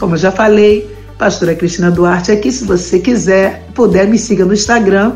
Como 0.00 0.14
eu 0.14 0.18
já 0.18 0.32
falei, 0.32 0.93
Pastora 1.24 1.54
Cristina 1.54 1.90
Duarte 1.90 2.30
aqui. 2.30 2.52
Se 2.52 2.64
você 2.64 2.98
quiser, 2.98 3.66
puder, 3.74 4.06
me 4.06 4.18
siga 4.18 4.44
no 4.44 4.52
Instagram. 4.52 5.14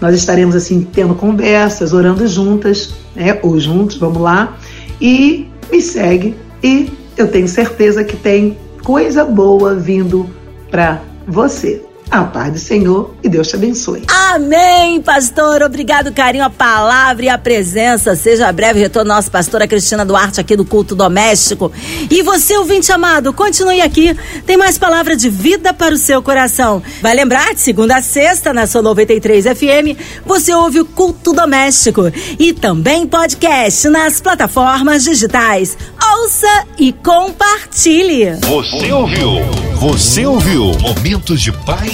Nós 0.00 0.12
estaremos 0.12 0.56
assim 0.56 0.82
tendo 0.82 1.14
conversas, 1.14 1.92
orando 1.92 2.26
juntas, 2.26 2.92
né? 3.14 3.38
Ou 3.40 3.60
juntos, 3.60 3.96
vamos 3.96 4.20
lá. 4.20 4.58
E 5.00 5.46
me 5.70 5.80
segue 5.80 6.34
e 6.60 6.92
eu 7.16 7.28
tenho 7.28 7.46
certeza 7.46 8.02
que 8.02 8.16
tem 8.16 8.58
coisa 8.82 9.24
boa 9.24 9.76
vindo 9.76 10.28
para 10.72 11.00
você. 11.24 11.80
A 12.10 12.24
paz 12.24 12.52
do 12.52 12.58
Senhor 12.58 13.14
e 13.22 13.28
Deus 13.28 13.48
te 13.48 13.56
abençoe. 13.56 14.02
Amém, 14.06 15.00
pastor. 15.00 15.62
Obrigado, 15.62 16.12
carinho, 16.12 16.44
a 16.44 16.50
palavra 16.50 17.24
e 17.24 17.28
a 17.28 17.38
presença. 17.38 18.14
Seja 18.14 18.52
breve 18.52 18.80
retorno 18.80 19.12
nossa 19.12 19.30
pastora 19.30 19.66
Cristina 19.66 20.04
Duarte 20.04 20.40
aqui 20.40 20.54
do 20.54 20.64
Culto 20.64 20.94
Doméstico. 20.94 21.72
E 22.10 22.22
você, 22.22 22.56
ouvinte 22.56 22.92
amado, 22.92 23.32
continue 23.32 23.80
aqui. 23.80 24.16
Tem 24.46 24.56
mais 24.56 24.78
palavra 24.78 25.16
de 25.16 25.28
vida 25.28 25.72
para 25.72 25.94
o 25.94 25.98
seu 25.98 26.22
coração. 26.22 26.82
Vai 27.00 27.14
lembrar, 27.14 27.54
de 27.54 27.60
segunda 27.60 27.96
a 27.96 28.02
sexta, 28.02 28.52
na 28.52 28.66
sua 28.66 28.82
93 28.82 29.46
FM, 29.46 29.98
você 30.24 30.54
ouve 30.54 30.80
o 30.80 30.84
Culto 30.84 31.32
Doméstico. 31.32 32.02
E 32.38 32.52
também 32.52 33.06
podcast 33.06 33.88
nas 33.88 34.20
plataformas 34.20 35.04
digitais. 35.04 35.76
Ouça 36.16 36.66
e 36.78 36.92
compartilhe. 36.92 38.34
Você 38.40 38.92
ouviu? 38.92 39.30
Você 39.80 40.24
ouviu? 40.24 40.72
Momentos 40.80 41.40
de 41.40 41.52
paz 41.52 41.93